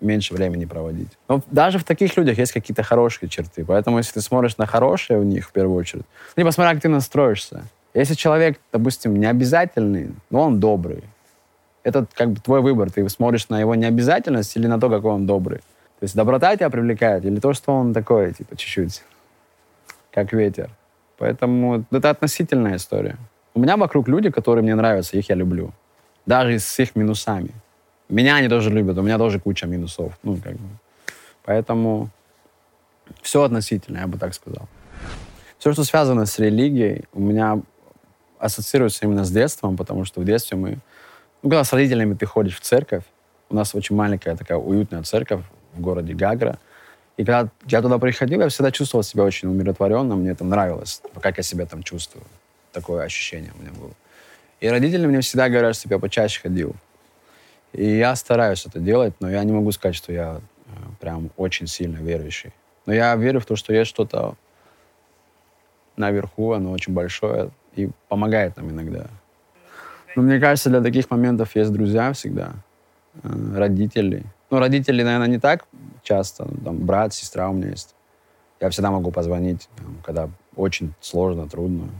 меньше 0.00 0.34
времени 0.34 0.64
проводить. 0.64 1.10
Но 1.28 1.42
даже 1.50 1.78
в 1.78 1.84
таких 1.84 2.16
людях 2.16 2.38
есть 2.38 2.52
какие-то 2.52 2.82
хорошие 2.82 3.28
черты. 3.28 3.64
Поэтому 3.64 3.98
если 3.98 4.14
ты 4.14 4.20
смотришь 4.20 4.56
на 4.56 4.66
хорошие 4.66 5.18
у 5.18 5.22
них 5.22 5.48
в 5.48 5.52
первую 5.52 5.78
очередь, 5.78 6.04
ну, 6.36 6.44
посмотри, 6.44 6.74
как 6.74 6.82
ты 6.82 6.88
настроишься. 6.88 7.64
Если 7.94 8.14
человек, 8.14 8.58
допустим, 8.72 9.18
необязательный, 9.18 10.10
но 10.30 10.42
он 10.42 10.60
добрый, 10.60 11.02
это 11.82 12.06
как 12.14 12.30
бы 12.30 12.40
твой 12.40 12.60
выбор. 12.60 12.90
Ты 12.90 13.08
смотришь 13.08 13.48
на 13.48 13.60
его 13.60 13.74
необязательность 13.74 14.56
или 14.56 14.66
на 14.66 14.78
то, 14.78 14.90
какой 14.90 15.12
он 15.12 15.26
добрый. 15.26 15.58
То 15.58 16.02
есть 16.02 16.14
доброта 16.14 16.54
тебя 16.56 16.68
привлекает 16.68 17.24
или 17.24 17.40
то, 17.40 17.54
что 17.54 17.72
он 17.72 17.94
такой, 17.94 18.34
типа, 18.34 18.56
чуть-чуть, 18.56 19.02
как 20.10 20.32
ветер. 20.32 20.68
Поэтому 21.16 21.84
это 21.90 22.10
относительная 22.10 22.76
история. 22.76 23.16
У 23.54 23.60
меня 23.60 23.76
вокруг 23.78 24.08
люди, 24.08 24.30
которые 24.30 24.62
мне 24.62 24.74
нравятся, 24.74 25.16
их 25.16 25.30
я 25.30 25.34
люблю. 25.34 25.72
Даже 26.26 26.58
с 26.58 26.78
их 26.78 26.96
минусами. 26.96 27.50
Меня 28.08 28.36
они 28.36 28.48
тоже 28.48 28.70
любят, 28.70 28.98
у 28.98 29.02
меня 29.02 29.18
тоже 29.18 29.40
куча 29.40 29.66
минусов. 29.66 30.18
Ну, 30.22 30.36
как 30.36 30.52
бы. 30.52 30.68
Поэтому 31.44 32.10
все 33.22 33.42
относительно, 33.42 33.98
я 33.98 34.06
бы 34.06 34.18
так 34.18 34.34
сказал. 34.34 34.68
Все, 35.58 35.72
что 35.72 35.84
связано 35.84 36.26
с 36.26 36.38
религией, 36.38 37.04
у 37.12 37.20
меня 37.20 37.60
ассоциируется 38.38 39.06
именно 39.06 39.24
с 39.24 39.30
детством, 39.30 39.76
потому 39.76 40.04
что 40.04 40.20
в 40.20 40.24
детстве 40.24 40.56
мы... 40.56 40.78
Ну, 41.42 41.50
когда 41.50 41.64
с 41.64 41.72
родителями 41.72 42.14
ты 42.14 42.26
ходишь 42.26 42.56
в 42.56 42.60
церковь, 42.60 43.04
у 43.48 43.54
нас 43.54 43.74
очень 43.74 43.96
маленькая 43.96 44.36
такая 44.36 44.58
уютная 44.58 45.02
церковь 45.02 45.42
в 45.74 45.80
городе 45.80 46.14
Гагра, 46.14 46.58
и 47.16 47.24
когда 47.24 47.48
я 47.66 47.80
туда 47.80 47.98
приходил, 47.98 48.40
я 48.40 48.48
всегда 48.48 48.70
чувствовал 48.70 49.02
себя 49.02 49.24
очень 49.24 49.48
умиротворенно, 49.48 50.16
мне 50.16 50.30
это 50.30 50.44
нравилось, 50.44 51.00
как 51.20 51.38
я 51.38 51.42
себя 51.42 51.64
там 51.64 51.82
чувствую. 51.82 52.24
Такое 52.72 53.04
ощущение 53.04 53.52
у 53.58 53.62
меня 53.62 53.72
было. 53.72 53.92
И 54.60 54.68
родители 54.68 55.06
мне 55.06 55.20
всегда 55.20 55.48
говорят, 55.48 55.76
чтобы 55.76 55.94
я 55.94 55.98
почаще 55.98 56.40
ходил. 56.40 56.74
И 57.72 57.96
я 57.96 58.16
стараюсь 58.16 58.64
это 58.64 58.78
делать, 58.80 59.14
но 59.20 59.30
я 59.30 59.44
не 59.44 59.52
могу 59.52 59.70
сказать, 59.72 59.96
что 59.96 60.12
я 60.12 60.40
э, 60.66 60.70
прям 60.98 61.30
очень 61.36 61.66
сильно 61.66 61.98
верующий. 61.98 62.52
Но 62.86 62.92
я 62.94 63.14
верю 63.16 63.40
в 63.40 63.46
то, 63.46 63.56
что 63.56 63.74
есть 63.74 63.90
что-то 63.90 64.34
наверху, 65.96 66.52
оно 66.52 66.72
очень 66.72 66.94
большое 66.94 67.50
и 67.74 67.90
помогает 68.08 68.56
нам 68.56 68.70
иногда. 68.70 69.06
Но 70.14 70.22
мне 70.22 70.40
кажется, 70.40 70.70
для 70.70 70.80
таких 70.80 71.10
моментов 71.10 71.54
есть 71.54 71.70
друзья 71.72 72.12
всегда, 72.14 72.54
э, 73.22 73.28
родители. 73.54 74.24
Ну, 74.48 74.58
родители, 74.58 75.02
наверное, 75.02 75.28
не 75.28 75.38
так 75.38 75.66
часто. 76.02 76.48
Там 76.64 76.78
брат, 76.78 77.12
сестра 77.12 77.50
у 77.50 77.52
меня 77.52 77.70
есть. 77.70 77.94
Я 78.60 78.70
всегда 78.70 78.90
могу 78.90 79.10
позвонить, 79.10 79.68
когда 80.02 80.30
очень 80.54 80.94
сложно, 81.00 81.46
трудно, 81.46 81.90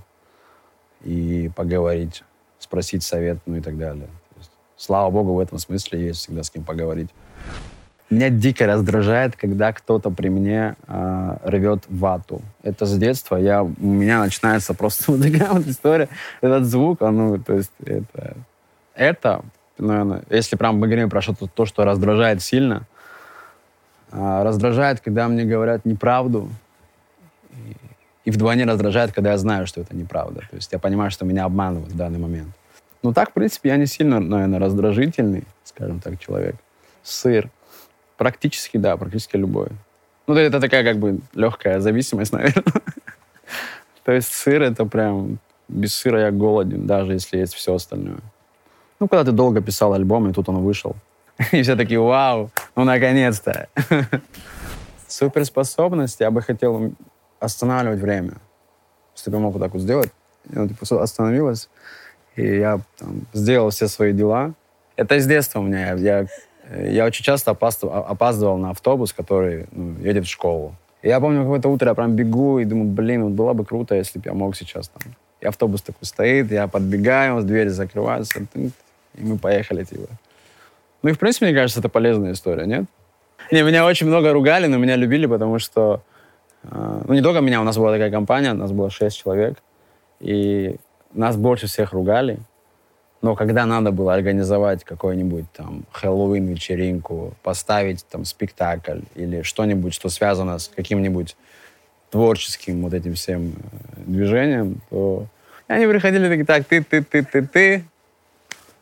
и 1.03 1.51
поговорить, 1.55 2.25
спросить 2.59 3.03
совет, 3.03 3.39
ну 3.47 3.57
и 3.57 3.61
так 3.61 3.79
далее. 3.79 4.09
Есть, 4.37 4.51
слава 4.77 5.11
богу, 5.11 5.35
в 5.35 5.41
этом 5.41 5.59
смысле 5.59 6.07
есть 6.07 6.21
всегда 6.21 6.43
с 6.43 6.51
кем 6.51 6.65
поговорить. 6.65 7.11
Меня 8.09 8.31
дико 8.31 8.67
раздражает, 8.67 9.35
когда 9.35 9.73
кто-то 9.73 10.11
при 10.11 10.29
мне 10.29 10.77
э, 10.87 11.37
рвет 11.43 11.85
вату. 11.89 12.41
Это 12.63 12.87
с 12.87 12.97
детства. 12.97 13.35
Я, 13.37 13.65
у 13.65 13.75
меня 13.81 14.21
начинается 14.21 14.75
просто 14.75 15.11
вот 15.13 15.23
такая 15.23 15.51
вот 15.51 15.67
история. 15.67 16.09
Этот 16.41 16.65
звук, 16.67 17.03
он, 17.03 17.17
ну, 17.17 17.39
то 17.39 17.55
есть 17.55 17.73
это... 17.85 18.37
Это, 18.95 19.45
наверное, 19.77 20.23
если 20.31 20.57
прям 20.57 20.79
мы 20.79 20.87
говорим 20.87 21.11
про 21.11 21.21
что-то, 21.21 21.49
то, 21.49 21.67
что 21.67 21.85
раздражает 21.85 22.43
сильно, 22.43 22.87
а, 24.11 24.43
раздражает, 24.43 25.01
когда 25.01 25.29
мне 25.29 25.45
говорят 25.45 25.85
неправду. 25.85 26.49
И, 28.27 28.31
вдвойне 28.31 28.65
раздражает, 28.65 29.13
когда 29.13 29.31
я 29.31 29.39
знаю, 29.39 29.67
что 29.67 29.81
это 29.81 29.95
неправда. 29.95 30.41
То 30.51 30.57
есть 30.57 30.73
я 30.73 30.79
понимаю, 30.81 31.11
что 31.13 31.25
меня 31.25 31.45
обманывают 31.45 31.93
в 31.93 31.97
данный 31.97 32.19
момент. 32.19 32.49
Ну 33.03 33.13
так, 33.13 33.31
в 33.31 33.33
принципе, 33.33 33.69
я 33.69 33.77
не 33.77 33.87
сильно, 33.87 34.19
наверное, 34.19 34.59
раздражительный, 34.59 35.45
скажем 35.63 36.01
так, 36.01 36.19
человек. 36.19 36.57
Сыр. 37.05 37.49
Практически, 38.17 38.79
да, 38.79 38.97
практически 38.97 39.37
любой. 39.37 39.69
Ну, 40.27 40.35
это 40.35 40.61
такая 40.61 40.83
как 40.83 40.99
бы 40.99 41.21
легкая 41.35 41.79
зависимость, 41.79 42.33
наверное. 42.33 42.65
То 44.05 44.13
есть 44.13 44.33
сыр 44.33 44.63
это 44.63 44.85
прям... 44.85 45.39
Без 45.69 45.95
сыра 45.95 46.21
я 46.21 46.31
голоден, 46.31 46.87
даже 46.87 47.13
если 47.13 47.39
есть 47.39 47.55
все 47.55 47.75
остальное. 47.75 48.21
Ну, 49.01 49.09
когда 49.09 49.25
ты 49.25 49.33
долго 49.33 49.61
писал 49.61 49.95
альбом, 49.95 50.29
и 50.29 50.33
тут 50.33 50.49
он 50.49 50.59
вышел. 50.59 50.95
И 51.53 51.63
все 51.63 51.77
такие, 51.77 52.01
вау, 52.01 52.51
ну, 52.77 52.85
наконец-то. 52.85 53.69
Суперспособность, 55.09 56.21
я 56.21 56.31
бы 56.31 56.41
хотел 56.41 56.93
останавливать 57.41 58.01
время. 58.01 58.35
Если 59.15 59.31
бы 59.31 59.37
я 59.37 59.43
мог 59.43 59.55
вот 59.55 59.63
так 59.63 59.73
вот 59.73 59.83
сделать, 59.83 60.11
я 60.51 60.69
типа, 60.69 61.03
остановилась, 61.03 61.69
и 62.37 62.59
я 62.59 62.81
там, 62.99 63.27
сделал 63.33 63.71
все 63.71 63.89
свои 63.89 64.13
дела. 64.13 64.55
Это 64.97 65.19
с 65.19 65.27
детства 65.27 65.61
у 65.61 65.63
меня. 65.63 65.95
Я, 65.95 66.27
я 66.71 67.05
очень 67.05 67.25
часто 67.25 67.51
опаздывал, 67.53 67.95
опаздывал 67.95 68.57
на 68.59 68.71
автобус, 68.71 69.13
который 69.13 69.67
ну, 69.73 69.99
едет 70.01 70.25
в 70.25 70.31
школу. 70.31 70.75
И 71.03 71.09
я 71.09 71.21
помню, 71.21 71.43
какое-то 71.43 71.69
утро 71.69 71.89
я 71.89 71.95
прям 71.95 72.15
бегу 72.15 72.59
и 72.59 72.65
думаю, 72.65 72.89
блин, 72.89 73.25
вот 73.25 73.33
было 73.33 73.53
бы 73.53 73.65
круто, 73.65 73.95
если 73.95 74.19
бы 74.19 74.25
я 74.27 74.35
мог 74.35 74.57
сейчас 74.57 74.89
там. 74.89 75.15
И 75.41 75.47
автобус 75.47 75.83
такой 75.83 76.05
стоит, 76.05 76.51
я 76.51 76.67
подбегаю, 76.67 77.43
двери 77.43 77.69
закрываются, 77.69 78.41
и 78.55 78.71
мы 79.15 79.39
поехали, 79.39 79.85
типа. 79.85 80.09
Ну 81.03 81.11
и, 81.11 81.13
в 81.13 81.19
принципе, 81.19 81.47
мне 81.47 81.55
кажется, 81.55 81.81
это 81.81 81.89
полезная 81.89 82.33
история, 82.33 82.67
нет? 82.67 82.85
Не, 83.53 83.63
меня 83.63 83.87
очень 83.87 84.07
много 84.07 84.33
ругали, 84.33 84.67
но 84.67 84.79
меня 84.79 84.97
любили, 84.97 85.27
потому 85.27 85.59
что... 85.59 86.03
Э, 86.65 87.03
ну, 87.07 87.15
не 87.15 87.23
только 87.23 87.41
меня, 87.41 87.61
у 87.61 87.65
нас 87.65 87.77
была 87.77 87.93
такая 87.93 88.11
компания, 88.11 88.53
у 88.53 88.57
нас 88.57 88.73
было 88.73 88.91
шесть 88.91 89.19
человек, 89.19 89.59
и 90.21 90.77
нас 91.13 91.37
больше 91.37 91.67
всех 91.67 91.93
ругали. 91.93 92.39
Но 93.23 93.35
когда 93.35 93.67
надо 93.67 93.93
было 93.93 94.15
организовать 94.15 94.85
какой-нибудь 94.85 95.47
там 95.53 95.85
Хэллоуин-вечеринку, 95.93 97.33
поставить 97.43 98.05
там 98.07 98.25
спектакль 98.25 99.01
или 99.15 99.43
что-нибудь, 99.43 99.95
что 99.95 100.09
связано 100.09 100.59
с 100.59 100.69
каким-нибудь 100.69 101.37
творческим 102.11 102.83
вот 102.83 102.95
этим 102.95 103.15
всем 103.15 103.53
э, 103.53 104.01
движением, 104.07 104.81
то 104.91 105.27
они 105.67 105.87
приходили 105.87 106.29
такие, 106.29 106.45
так, 106.45 106.65
ты, 106.67 106.83
ты, 106.83 107.03
ты, 107.03 107.25
ты, 107.25 107.47
ты, 107.47 107.85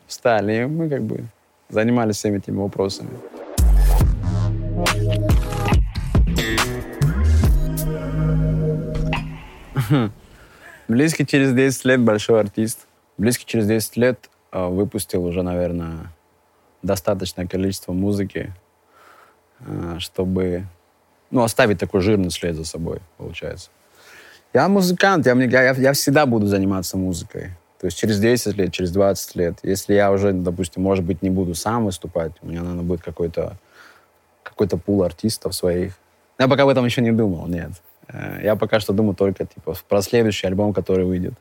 встали, 0.07 0.63
и 0.63 0.67
мы 0.67 0.89
как 0.89 1.03
бы 1.03 1.25
занимались 1.69 2.17
всеми 2.17 2.39
этими 2.39 2.57
вопросами. 2.57 3.11
Близкий 10.89 11.27
через 11.27 11.53
10 11.53 11.85
лет 11.85 12.01
большой 12.01 12.41
артист. 12.41 12.87
Близкий 13.17 13.47
через 13.47 13.67
10 13.67 13.97
лет 13.97 14.31
э, 14.53 14.67
выпустил 14.67 15.25
уже, 15.25 15.43
наверное, 15.43 16.13
достаточное 16.83 17.47
количество 17.47 17.93
музыки, 17.93 18.53
э, 19.61 19.97
чтобы 19.99 20.65
ну, 21.31 21.43
оставить 21.43 21.79
такой 21.79 22.01
жирный 22.01 22.31
след 22.31 22.55
за 22.55 22.65
собой, 22.65 23.01
получается. 23.17 23.71
Я 24.53 24.69
музыкант, 24.69 25.27
я, 25.27 25.35
я, 25.35 25.73
я 25.73 25.93
всегда 25.93 26.27
буду 26.27 26.47
заниматься 26.47 26.97
музыкой. 26.97 27.51
То 27.81 27.87
есть 27.87 27.99
через 27.99 28.21
10 28.21 28.57
лет, 28.57 28.73
через 28.73 28.93
20 28.93 29.37
лет. 29.37 29.59
Если 29.63 29.95
я 29.95 30.13
уже, 30.13 30.33
допустим, 30.33 30.83
может 30.83 31.05
быть, 31.05 31.23
не 31.23 31.31
буду 31.31 31.55
сам 31.55 31.85
выступать, 31.85 32.33
у 32.41 32.47
меня, 32.47 32.61
наверное, 32.61 32.85
будет 32.85 33.03
какой-то 33.03 33.59
какой-то 34.43 34.77
пул 34.77 35.03
артистов 35.03 35.55
своих. 35.55 35.95
Я 36.39 36.47
пока 36.47 36.63
об 36.63 36.69
этом 36.69 36.85
еще 36.85 37.03
не 37.03 37.13
думал, 37.13 37.47
нет. 37.47 37.73
Э, 38.09 38.41
я 38.43 38.57
пока 38.57 38.81
что 38.81 38.93
думаю 38.93 39.15
только 39.15 39.47
типа, 39.47 39.75
про 39.89 40.03
следующий 40.03 40.47
альбом, 40.47 40.73
который 40.73 41.05
выйдет. 41.05 41.35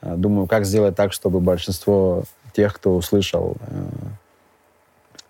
Э, 0.00 0.14
думаю, 0.16 0.46
как 0.46 0.64
сделать 0.64 0.94
так, 0.96 1.12
чтобы 1.12 1.40
большинство 1.40 2.24
тех, 2.52 2.74
кто 2.74 2.94
услышал 2.94 3.56
э, 3.66 3.84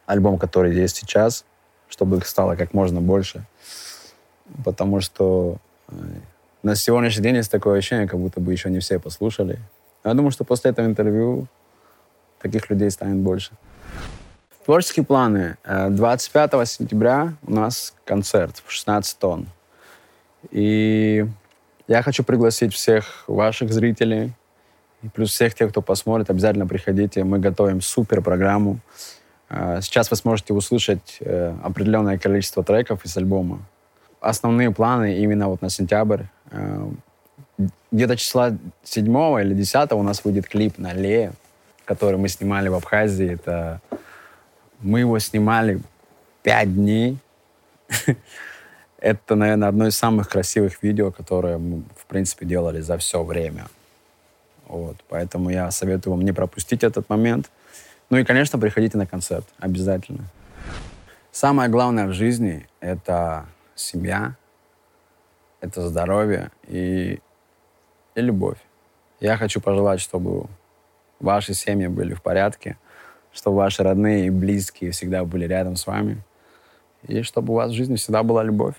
альбом, 0.06 0.38
который 0.38 0.74
есть 0.74 0.96
сейчас, 0.96 1.44
чтобы 1.88 2.18
их 2.18 2.26
стало 2.26 2.56
как 2.56 2.74
можно 2.74 3.00
больше. 3.00 3.44
Потому 4.64 5.00
что 5.00 5.56
на 6.62 6.74
сегодняшний 6.74 7.22
день 7.22 7.36
есть 7.36 7.50
такое 7.50 7.78
ощущение, 7.78 8.06
как 8.06 8.20
будто 8.20 8.40
бы 8.40 8.52
еще 8.52 8.70
не 8.70 8.80
все 8.80 8.98
послушали. 8.98 9.58
Я 10.04 10.12
думаю, 10.12 10.30
что 10.30 10.44
после 10.44 10.70
этого 10.70 10.86
интервью 10.86 11.46
таких 12.40 12.68
людей 12.68 12.90
станет 12.90 13.16
больше. 13.16 13.52
Творческие 14.66 15.04
планы. 15.04 15.56
25 15.64 16.68
сентября 16.68 17.34
у 17.46 17.52
нас 17.52 17.94
концерт 18.04 18.62
в 18.66 18.70
16 18.70 19.18
тонн. 19.18 19.46
И 20.50 21.26
я 21.86 22.02
хочу 22.02 22.24
пригласить 22.24 22.72
всех 22.74 23.24
ваших 23.26 23.72
зрителей, 23.72 24.32
и 25.02 25.08
плюс 25.08 25.32
всех 25.32 25.54
тех, 25.54 25.70
кто 25.70 25.82
посмотрит, 25.82 26.30
обязательно 26.30 26.66
приходите. 26.66 27.24
Мы 27.24 27.38
готовим 27.38 27.82
супер 27.82 28.22
программу. 28.22 28.78
А, 29.50 29.82
сейчас 29.82 30.10
вы 30.10 30.16
сможете 30.16 30.54
услышать 30.54 31.18
э, 31.20 31.54
определенное 31.62 32.18
количество 32.18 32.64
треков 32.64 33.04
из 33.04 33.14
альбома. 33.16 33.60
Основные 34.20 34.70
планы 34.70 35.18
именно 35.18 35.48
вот 35.48 35.60
на 35.60 35.68
сентябрь. 35.68 36.22
Э, 36.50 36.88
где-то 37.92 38.16
числа 38.16 38.56
7 38.82 39.04
или 39.42 39.54
10 39.54 39.92
у 39.92 40.02
нас 40.02 40.24
выйдет 40.24 40.48
клип 40.48 40.78
на 40.78 40.94
Ле, 40.94 41.32
который 41.84 42.18
мы 42.18 42.28
снимали 42.28 42.68
в 42.68 42.74
Абхазии. 42.74 43.34
Это... 43.34 43.82
Мы 44.80 45.00
его 45.00 45.18
снимали 45.18 45.80
5 46.42 46.74
дней. 46.74 47.18
Это, 49.04 49.34
наверное, 49.34 49.68
одно 49.68 49.86
из 49.86 49.96
самых 49.98 50.30
красивых 50.30 50.82
видео, 50.82 51.10
которые 51.10 51.58
мы, 51.58 51.82
в 51.94 52.06
принципе, 52.06 52.46
делали 52.46 52.80
за 52.80 52.96
все 52.96 53.22
время. 53.22 53.66
Вот. 54.66 54.96
Поэтому 55.10 55.50
я 55.50 55.70
советую 55.70 56.14
вам 56.14 56.24
не 56.24 56.32
пропустить 56.32 56.82
этот 56.82 57.10
момент. 57.10 57.50
Ну 58.08 58.16
и, 58.16 58.24
конечно, 58.24 58.58
приходите 58.58 58.96
на 58.96 59.06
концерт. 59.06 59.44
Обязательно. 59.58 60.24
Самое 61.32 61.68
главное 61.68 62.06
в 62.06 62.14
жизни— 62.14 62.66
это 62.80 63.44
семья, 63.74 64.36
это 65.60 65.86
здоровье 65.86 66.50
и, 66.66 67.20
и 68.14 68.20
любовь. 68.22 68.58
Я 69.20 69.36
хочу 69.36 69.60
пожелать, 69.60 70.00
чтобы 70.00 70.46
ваши 71.20 71.52
семьи 71.52 71.88
были 71.88 72.14
в 72.14 72.22
порядке, 72.22 72.78
чтобы 73.34 73.58
ваши 73.58 73.82
родные 73.82 74.28
и 74.28 74.30
близкие 74.30 74.92
всегда 74.92 75.26
были 75.26 75.44
рядом 75.44 75.76
с 75.76 75.86
вами, 75.86 76.22
и 77.06 77.20
чтобы 77.20 77.52
у 77.52 77.56
вас 77.56 77.70
в 77.70 77.74
жизни 77.74 77.96
всегда 77.96 78.22
была 78.22 78.42
любовь. 78.42 78.76